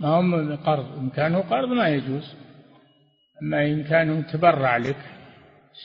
[0.00, 2.34] ما هم قرض إن كان قرض ما يجوز.
[3.42, 4.96] أما إن كان تبرع لك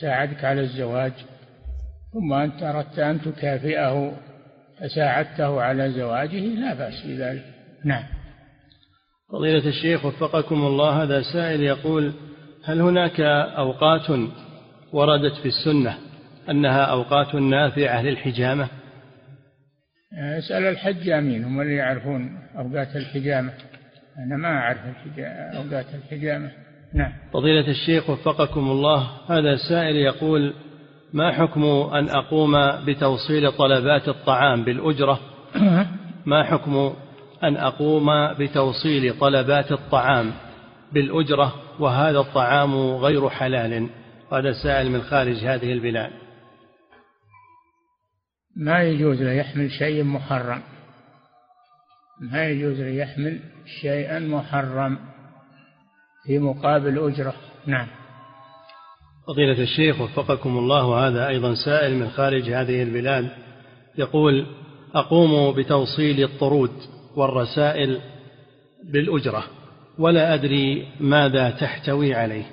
[0.00, 1.12] ساعدك على الزواج
[2.12, 4.16] ثم أنت أردت أن تكافئه
[4.82, 7.44] فساعدته على زواجه لا بأس بذلك.
[7.84, 8.02] نعم.
[9.32, 12.12] فضيلة الشيخ وفقكم الله هذا سائل يقول
[12.64, 13.20] هل هناك
[13.56, 14.10] أوقات
[14.92, 15.98] وردت في السنة
[16.50, 18.68] أنها أوقات نافعة للحجامة؟
[20.38, 23.52] أسأل الحجامين هم اللي يعرفون أوقات الحجامة.
[24.18, 24.78] أنا ما أعرف
[25.56, 26.50] أوقات الحجامة.
[26.94, 27.12] نعم.
[27.32, 30.54] فضيلة الشيخ وفقكم الله هذا سائل يقول
[31.12, 32.52] ما حكم أن أقوم
[32.86, 35.20] بتوصيل طلبات الطعام بالأجرة؟
[36.26, 36.94] ما حكم
[37.44, 40.32] أن أقوم بتوصيل طلبات الطعام
[40.92, 43.88] بالأجرة وهذا الطعام غير حلال؟
[44.32, 46.10] هذا سائل من خارج هذه البلاد.
[48.56, 50.62] ما يجوز له يحمل شيء محرم.
[52.20, 53.40] ما يجوز له يحمل
[53.80, 54.98] شيئا محرم
[56.26, 57.34] في مقابل أجرة.
[57.66, 57.86] نعم.
[59.26, 63.28] فضيلة الشيخ وفقكم الله هذا أيضا سائل من خارج هذه البلاد
[63.98, 64.46] يقول
[64.94, 66.70] أقوم بتوصيل الطرود
[67.16, 67.98] والرسائل
[68.92, 69.44] بالأجرة
[69.98, 72.44] ولا أدري ماذا تحتوي عليه.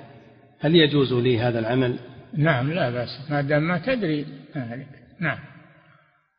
[0.60, 1.98] هل يجوز لي هذا العمل؟
[2.36, 3.30] نعم لا بأس.
[3.30, 4.88] ما دام ما تدري ذلك.
[5.20, 5.38] نعم.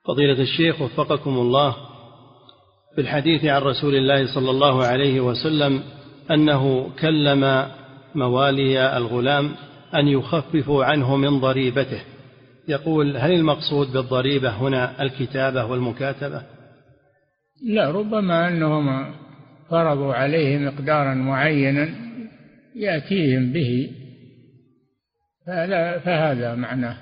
[0.08, 1.76] فضيلة الشيخ وفقكم الله
[2.96, 5.84] في الحديث عن رسول الله صلى الله عليه وسلم
[6.32, 7.68] أنه كلم
[8.16, 9.52] موالي الغلام
[9.96, 12.02] أن يخففوا عنه من ضريبته.
[12.68, 16.44] يقول هل المقصود بالضريبة هنا الكتابة والمكاتبة؟
[17.64, 19.14] لا ربما أنهم
[19.70, 21.90] فرضوا عليه مقدارا معينا
[22.76, 23.92] يأتيهم به.
[25.48, 26.98] فلا فهذا معناه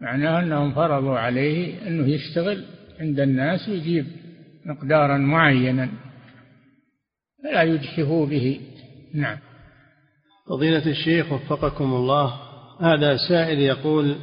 [0.00, 2.64] معناه أنهم فرضوا عليه أنه يشتغل
[3.00, 4.06] عند الناس ويجيب
[4.66, 5.88] مقدارا معينا
[7.44, 8.60] فلا يجحفوا به.
[9.14, 9.38] نعم.
[10.52, 12.34] فضيلة الشيخ وفقكم الله
[12.80, 14.16] هذا سائل يقول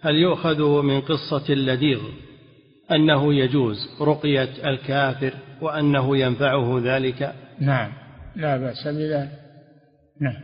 [0.00, 1.98] هل يؤخذ من قصة اللذيذ
[2.90, 7.92] أنه يجوز رقية الكافر وأنه ينفعه ذلك؟ نعم
[8.36, 9.30] لا بأس بذلك.
[10.20, 10.40] نعم.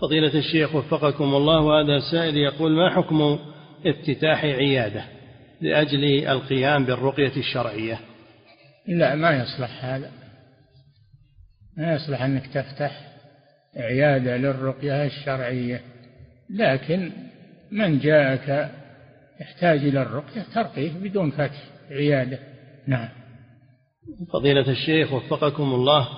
[0.00, 3.38] فضيلة الشيخ وفقكم الله وهذا سائل يقول ما حكم
[3.86, 5.04] افتتاح عيادة
[5.60, 8.00] لأجل القيام بالرقية الشرعية؟
[8.88, 10.10] لا ما يصلح هذا.
[11.76, 13.13] ما يصلح أنك تفتح
[13.76, 15.80] عيادة للرقية الشرعية.
[16.50, 17.12] لكن
[17.72, 18.70] من جاءك
[19.40, 22.38] يحتاج إلى الرقية ترقيه بدون فتح عيادة.
[22.86, 23.08] نعم.
[24.32, 26.08] فضيلة الشيخ وفقكم الله.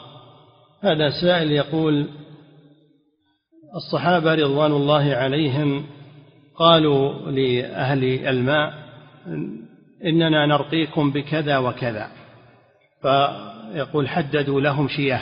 [0.82, 2.08] هذا سائل يقول
[3.76, 5.86] الصحابة رضوان الله عليهم
[6.56, 8.72] قالوا لأهل الماء
[10.04, 12.08] إننا نرقيكم بكذا وكذا.
[13.04, 15.20] ويقول حددوا لهم شياه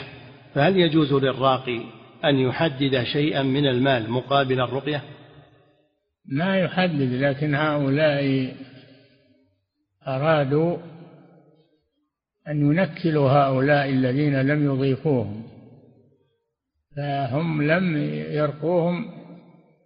[0.53, 1.81] فهل يجوز للراقي
[2.29, 5.01] أن يحدد شيئا من المال مقابل الرقية؟
[6.25, 8.55] ما يحدد لكن هؤلاء
[10.07, 10.77] أرادوا
[12.47, 15.43] أن ينكلوا هؤلاء الذين لم يضيفوهم
[16.97, 17.97] فهم لم
[18.31, 19.11] يرقوهم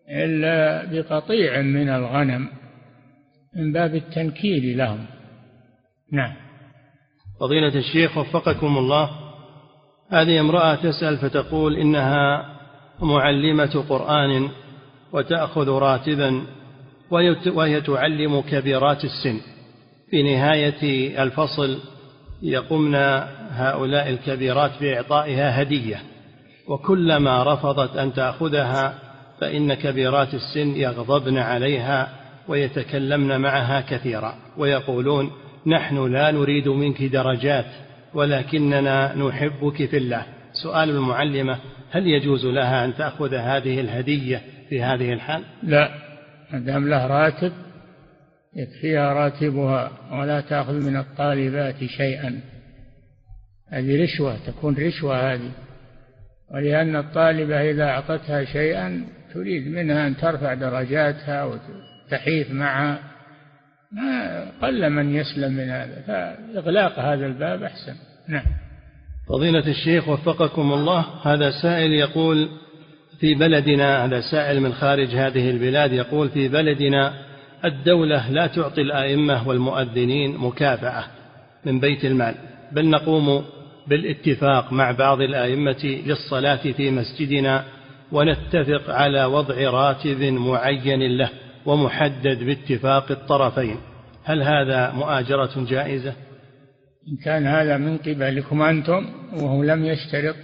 [0.09, 2.49] إلا بقطيع من الغنم
[3.55, 5.05] من باب التنكيل لهم.
[6.11, 6.35] نعم.
[7.39, 9.28] فضيلة الشيخ وفقكم الله.
[10.09, 12.45] هذه امرأة تسأل فتقول إنها
[13.01, 14.49] معلمة قرآن
[15.13, 16.43] وتأخذ راتبا
[17.55, 19.39] وهي تعلم كبيرات السن.
[20.09, 21.79] في نهاية الفصل
[22.41, 22.95] يقمن
[23.51, 26.01] هؤلاء الكبيرات بإعطائها هدية
[26.67, 28.93] وكلما رفضت أن تأخذها
[29.41, 32.09] فإن كبيرات السن يغضبن عليها
[32.47, 35.31] ويتكلمن معها كثيرا ويقولون
[35.67, 37.65] نحن لا نريد منك درجات.
[38.13, 40.25] ولكننا نحبك في الله.
[40.63, 41.59] سؤال المعلمة
[41.91, 45.89] هل يجوز لها أن تأخذ هذه الهدية في هذه الحال؟ لا
[46.51, 47.51] ما دام له راتب
[48.55, 52.41] يكفيها راتبها ولا تأخذ من الطالبات شيئا.
[53.69, 55.51] هذه رشوة تكون رشوة هذه.
[56.53, 62.99] ولأن الطالبة إذا أعطتها شيئا تريد منها أن ترفع درجاتها وتحيث معها.
[64.61, 66.03] قل من يسلم من هذا.
[66.07, 67.95] فإغلاق هذا الباب أحسن.
[68.27, 68.45] نعم.
[69.29, 72.49] فضيلة الشيخ وفقكم الله هذا سائل يقول
[73.19, 77.13] في بلدنا هذا سائل من خارج هذه البلاد يقول في بلدنا
[77.65, 81.03] الدولة لا تعطي الأئمة والمؤذنين مكافأة
[81.65, 82.35] من بيت المال.
[82.71, 83.45] بل نقوم
[83.87, 87.63] بالاتفاق مع بعض الأئمة للصلاة في مسجدنا
[88.11, 91.29] ونتفق على وضع راتب معين له.
[91.65, 93.77] ومحدد باتفاق الطرفين.
[94.23, 96.13] هل هذا مؤاجرة جائزة؟
[97.07, 100.35] إن كان هذا من قبلكم أنتم وهو لم يشترط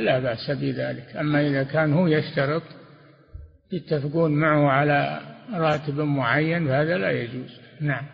[0.00, 1.16] لا بأس بذلك.
[1.16, 2.62] أما إذا كان هو يشترط
[3.72, 5.20] يتفقون معه على
[5.54, 7.60] راتب معين فهذا لا يجوز.
[7.80, 8.04] نعم.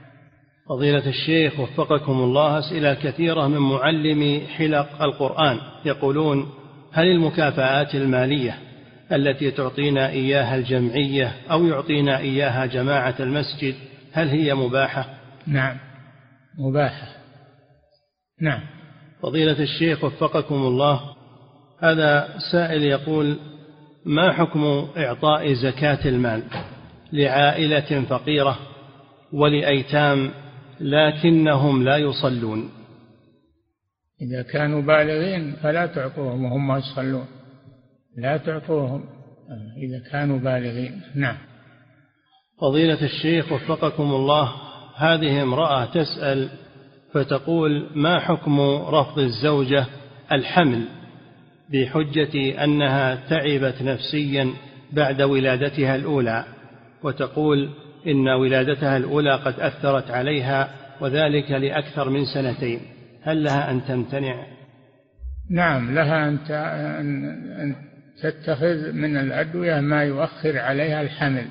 [0.68, 5.58] فضيلة الشيخ وفقكم الله أسئلة كثيرة من معلمي حلق القرآن.
[5.84, 6.50] يقولون
[6.92, 8.58] هل المكافآت المالية
[9.14, 13.74] التي تعطينا إياها الجمعية أو يعطينا إياها جماعة المسجد
[14.12, 15.06] هل هي مباحة؟
[15.46, 15.76] نعم.
[16.58, 17.08] مباحة.
[18.40, 18.60] نعم.
[19.22, 21.00] فضيلة الشيخ وفقكم الله
[21.82, 23.38] هذا سائل يقول
[24.04, 26.42] ما حكم إعطاء زكاة المال
[27.12, 28.58] لعائلة فقيرة
[29.32, 30.30] ولأيتام
[30.80, 32.70] لكنهم لا يصلون؟
[34.22, 37.26] إذا كانوا بالغين فلا تعطوهم وهم يصلون.
[38.16, 39.04] لا تعطوهم
[39.76, 41.00] إذا كانوا بالغين.
[41.14, 41.36] نعم.
[42.60, 44.52] فضيلة الشيخ وفقكم الله
[44.96, 46.48] هذه امرأة تسأل
[47.12, 49.86] فتقول ما حكم رفض الزوجة
[50.32, 50.84] الحمل
[51.72, 54.50] بحجة أنها تعبت نفسيا
[54.92, 56.44] بعد ولادتها الأولى؟
[57.02, 57.70] وتقول
[58.06, 62.80] إن ولادتها الأولى قد أثرت عليها وذلك لأكثر من سنتين.
[63.22, 64.46] هل لها أن تمتنع؟
[65.50, 66.36] نعم لها أن
[68.22, 71.46] تتخذ من الأدوية ما يؤخر عليها الحمل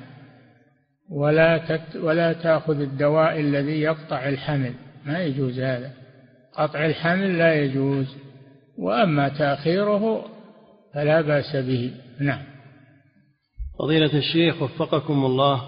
[1.10, 4.72] ولا تت ولا تأخذ الدواء الذي يقطع الحمل
[5.06, 5.92] ما يجوز هذا.
[6.56, 8.16] قطع الحمل لا يجوز
[8.78, 10.24] وأما تأخيره
[10.94, 11.92] فلا بأس به.
[12.20, 12.42] نعم.
[13.78, 15.62] فضيلة الشيخ وفقكم الله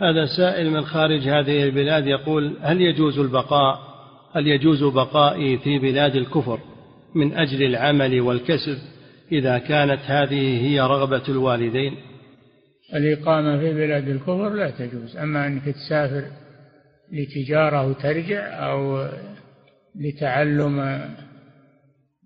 [0.00, 3.78] هذا سائل من خارج هذه البلاد يقول هل يجوز البقاء؟
[4.32, 6.60] هل يجوز بقائي في بلاد الكفر
[7.14, 8.78] من أجل العمل والكسب؟
[9.32, 11.96] إذا كانت هذه هي رغبة الوالدين.
[12.94, 16.30] الإقامة في بلاد الكفر لا تجوز أما أنك تسافر
[17.12, 19.08] لتجارة وترجع أو
[19.94, 21.04] لتعلم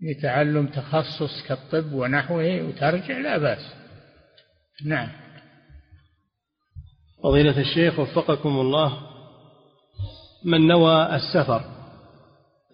[0.03, 3.75] لتعلم تخصص كالطب ونحوه وترجع لا بأس.
[4.87, 5.09] نعم.
[7.23, 8.99] فضيلة الشيخ وفقكم الله
[10.45, 11.72] من نوى السفر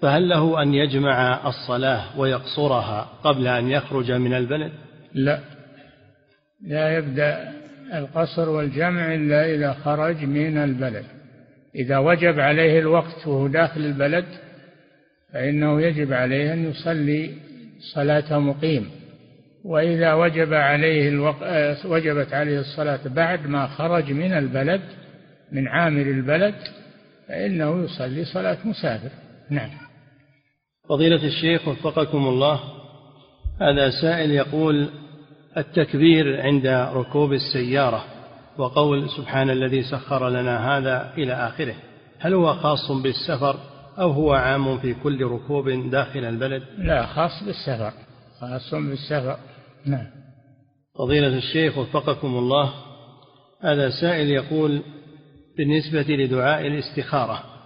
[0.03, 4.73] فهل له أن يجمع الصلاة ويقصرها قبل أن يخرج من البلد؟
[5.15, 5.41] لا.
[6.67, 7.53] لا يبدأ
[7.95, 11.05] القصر والجمع إلا إذا خرج من البلد.
[11.75, 14.25] إذا وجب عليه الوقت وهو داخل البلد
[15.33, 17.31] فإنه يجب عليه أن يصلي
[17.95, 18.91] صلاة مقيم.
[19.65, 21.37] وإذا وجب عليه الوق...
[21.87, 24.81] وجبت عليه الصلاة بعد ما خرج من البلد
[25.53, 26.55] من عامل البلد
[27.29, 29.11] فإنه يصلي صلاة مسافر.
[29.51, 29.88] نعم.
[30.89, 32.61] فضيلة الشيخ وفقكم الله
[33.61, 34.89] هذا سائل يقول
[35.57, 38.05] التكبير عند ركوب السيارة
[38.59, 41.75] وقول سبحان الذي سخر لنا هذا إلى آخره
[42.19, 43.57] هل هو خاص بالسفر
[43.99, 47.93] أو هو عام في كل ركوب داخل البلد؟ لا خاص بالسفر
[48.41, 49.37] خاص بالسفر
[49.87, 50.07] نعم.
[50.99, 52.73] فضيلة الشيخ وفقكم الله
[53.63, 54.83] هذا سائل يقول
[55.59, 57.58] بالنسبة لدعاء الاستخارة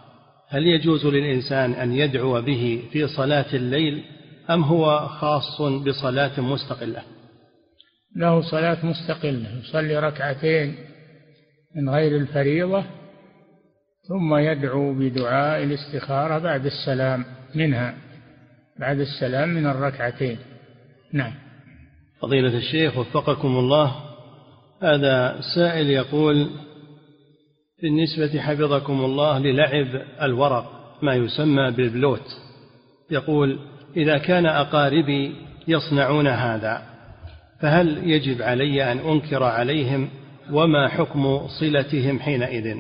[0.53, 4.05] هل يجوز للإنسان أن يدعو به في صلاة الليل
[4.51, 7.03] أم هو خاص بصلاة مستقلة؟
[8.17, 10.75] له صلاة مستقلة يصلي ركعتين
[11.77, 12.85] من غير الفريضة
[14.09, 17.25] ثم يدعو بدعاء الاستخارة بعد السلام
[17.55, 17.95] منها
[18.81, 20.39] بعد السلام من الركعتين.
[21.13, 21.33] نعم.
[22.21, 23.95] فضيلة الشيخ وفقكم الله
[24.83, 26.51] هذا سائل يقول
[27.83, 32.27] بالنسبة حفظكم الله للعب الورق ما يسمى بالبلوت.
[33.11, 33.59] يقول
[33.97, 35.35] إذا كان أقاربي
[35.69, 36.83] يصنعون هذا
[37.61, 40.09] فهل يجب علي أن أنكر عليهم
[40.53, 42.77] وما حكم صلتهم حينئذ؟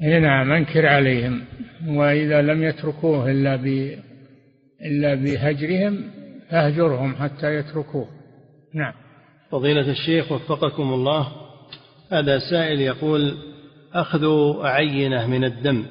[0.00, 1.44] نعم أنكر عليهم
[1.86, 3.66] وإذا لم يتركوه إلا ب
[4.86, 6.04] إلا بهجرهم
[6.50, 8.08] فاهجرهم حتى يتركوه.
[8.74, 8.92] نعم.
[9.50, 11.28] فضيلة الشيخ وفقكم الله
[12.12, 13.51] هذا سائل يقول
[13.92, 14.24] أخذ
[14.62, 15.86] عينة من الدم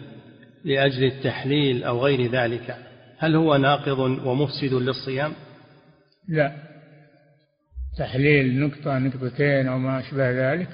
[0.65, 2.75] لأجل التحليل أو غير ذلك.
[3.17, 5.33] هل هو ناقض ومفسد للصيام؟
[6.29, 6.51] لا.
[7.97, 10.69] تحليل نقطة نقطتين أو ما أشبه ذلك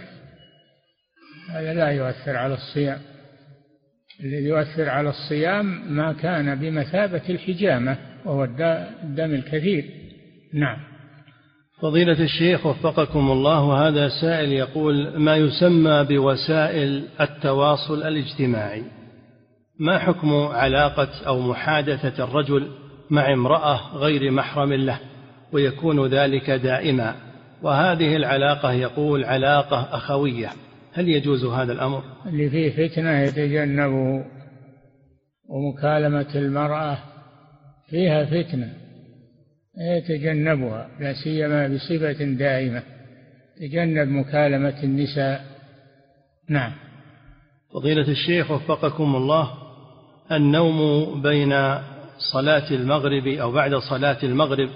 [1.50, 3.00] هذا لا يؤثر على الصيام.
[4.24, 8.44] الذي يؤثر على الصيام ما كان بمثابة الحجامة وهو
[9.04, 9.86] الدم الكثير.
[10.54, 10.97] نعم.
[11.82, 18.84] فضيلة الشيخ وفقكم الله وهذا سائل يقول ما يسمى بوسائل التواصل الاجتماعي؟
[19.80, 22.68] ما حكم علاقة أو محادثة الرجل
[23.10, 25.00] مع امرأة غير محرم له
[25.54, 27.16] ويكون ذلك دائما؟
[27.64, 30.50] وهذه العلاقة يقول علاقة أخوية
[30.94, 34.26] هل يجوز هذا الأمر؟ اللي فيه فتنة يتجنبه
[35.50, 36.98] ومكالمة المرأة
[37.90, 38.87] فيها فتنة.
[39.80, 42.84] يتجنبها لا سيما بصفة دائمة
[43.60, 45.46] تجنب مكالمة النساء.
[46.50, 46.72] نعم.
[47.74, 49.54] فضيلة الشيخ وفقكم الله
[50.32, 51.50] النوم بين
[52.34, 54.70] صلاة المغرب أو بعد صلاة المغرب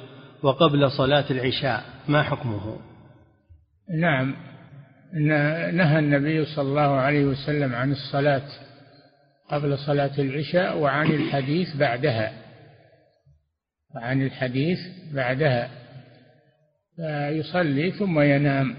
[0.43, 2.77] وقبل صلاة العشاء ما حكمه؟
[3.99, 4.35] نعم.
[5.73, 8.47] نهى النبي صلى الله عليه وسلم عن الصلاة
[9.49, 12.40] قبل صلاة العشاء وعن الحديث بعدها.
[13.95, 14.79] وعن الحديث
[15.13, 15.69] بعدها.
[16.95, 18.75] فيصلي ثم ينام.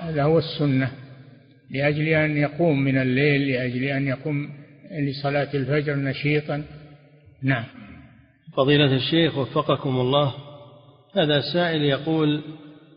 [0.00, 0.90] هذا هو السنة.
[1.70, 4.50] لأجل أن يقوم من الليل لأجل أن يقوم
[4.90, 6.64] لصلاة الفجر نشيطا.
[7.42, 7.64] نعم.
[8.56, 10.34] فضيلة الشيخ وفقكم الله
[11.16, 12.42] هذا سائل يقول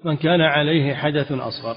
[0.05, 1.75] من كان عليه حدث أصغر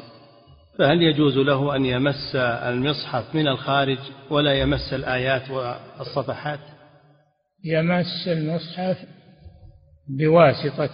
[0.78, 3.98] فهل يجوز له أن يمس المصحف من الخارج
[4.30, 6.60] ولا يمس الآيات والصفحات؟
[7.64, 8.96] يمس المصحف
[10.08, 10.90] بواسطة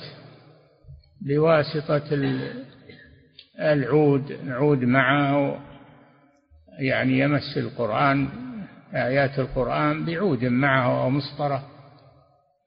[1.20, 2.02] بواسطة
[3.60, 5.60] العود العود معه
[6.78, 8.28] يعني يمس القرآن
[8.94, 11.66] آيات القرآن بعود معه أو مسطرة.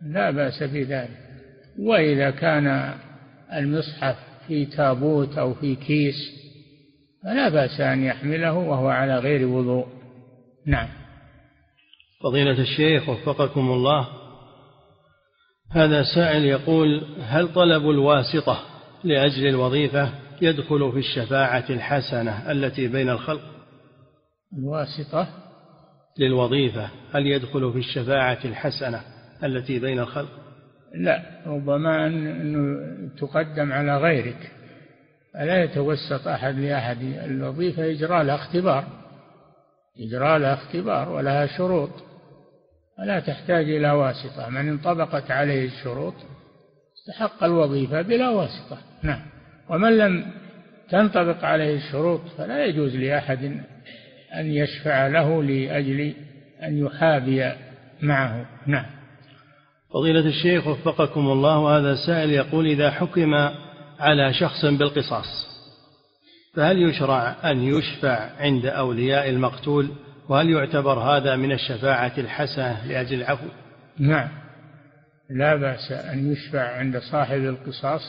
[0.02, 1.10] لا بأس بذلك
[1.80, 2.94] وإذا كان
[3.54, 4.16] المصحف
[4.48, 6.16] في تابوت أو في كيس
[7.24, 9.88] فلا بأس أن يحمله وهو على غير وضوء.
[10.66, 10.88] نعم.
[12.24, 14.08] فضيلة الشيخ وفقكم الله.
[15.72, 18.60] هذا سائل يقول هل طلب الواسطة
[19.04, 20.10] لأجل الوظيفة
[20.42, 23.42] يدخل في الشفاعة الحسنة التي بين الخلق؟
[24.58, 25.28] الواسطة؟
[26.18, 29.02] للوظيفة هل يدخل في الشفاعة الحسنة
[29.44, 30.30] التي بين الخلق؟
[30.96, 32.80] لا ربما أنه
[33.18, 34.52] تقدم على غيرك.
[35.36, 38.84] ألا يتوسط أحد لأحد؟ الوظيفة يجرى لها اختبار.
[39.98, 42.09] يجرى لها اختبار ولها شروط.
[43.02, 44.50] ولا تحتاج إلى واسطة.
[44.50, 46.14] من انطبقت عليه الشروط
[46.98, 48.78] استحق الوظيفة بلا واسطة.
[49.04, 49.22] نعم.
[49.70, 50.26] ومن لم
[50.90, 53.44] تنطبق عليه الشروط فلا يجوز لأحد
[54.36, 56.14] أن يشفع له لأجل
[56.64, 57.52] أن يحابي
[58.02, 58.46] معه.
[58.68, 58.86] نعم.
[59.94, 63.34] فضيلة الشيخ وفقكم الله وهذا سائل يقول إذا حكم
[64.00, 65.50] على شخص بالقصاص
[66.56, 69.90] فهل يشرع أن يشفع عند أولياء المقتول
[70.30, 73.48] وهل يعتبر هذا من الشفاعة الحسنة لأجل العفو؟
[74.00, 74.30] نعم.
[75.30, 78.02] لا بأس أن يشفع عند صاحب القصاص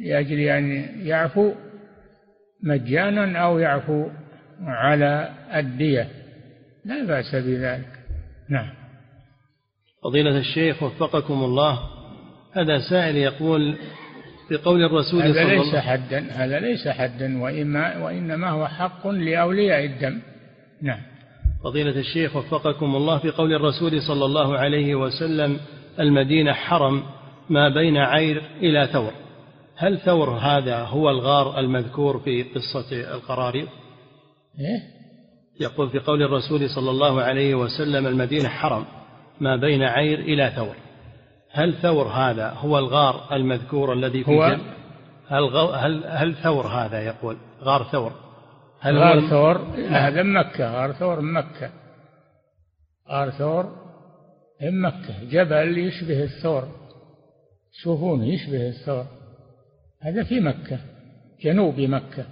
[0.00, 1.52] لأجل أن يعفو
[2.62, 4.08] مجانا أو يعفو
[4.66, 6.08] على الدية.
[6.84, 7.98] لا بأس بذلك.
[8.50, 8.70] نعم.
[10.04, 11.78] فضيلة الشيخ وفقكم الله
[12.56, 13.76] هذا سائل يقول
[14.50, 19.84] بقول الرسول هذا صلى ليس الله حدا هذا ليس حدا وإما وإنما هو حق لأولياء
[19.84, 20.20] الدم.
[20.82, 21.13] نعم.
[21.64, 25.60] فضيلة الشيخ وفقكم الله في قول الرسول صلى الله عليه وسلم
[26.00, 27.02] المدينة حرم
[27.50, 29.12] ما بين عير إلى ثور.
[29.76, 33.68] هل ثور هذا هو الغار المذكور في قصة القراريط
[34.58, 34.80] إيه؟
[35.60, 38.84] يقول في قول الرسول صلى الله عليه وسلم المدينة حرم
[39.40, 40.74] ما بين عير إلى ثور.
[41.50, 44.42] هل ثور هذا هو الغار المذكور الذي في هو؟
[45.28, 48.12] هل, غو هل, هل ثور هذا يقول؟ غار ثور.
[48.84, 49.56] هل غار هو ثور؟
[49.88, 50.72] هذا مكة.
[50.72, 51.70] غار ثور مكة.
[53.08, 53.76] غار ثور
[54.62, 55.24] من مكة.
[55.30, 56.68] جبل يشبه الثور.
[57.72, 59.06] شوفون يشبه الثور.
[60.02, 60.78] هذا في مكة.
[61.42, 62.24] جنوب مكة.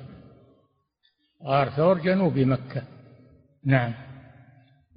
[1.44, 2.82] غار ثور جنوب مكة.
[3.66, 3.94] نعم.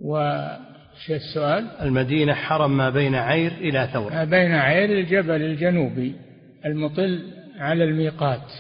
[0.02, 4.11] وش السؤال؟ المدينة حرم ما بين عير إلى ثور.
[4.14, 6.15] ما بين عير الجبل الجنوبي
[6.65, 8.52] المطل على الميقات.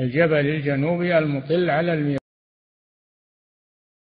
[0.00, 2.21] الجبل الجنوبي المطل على الميقات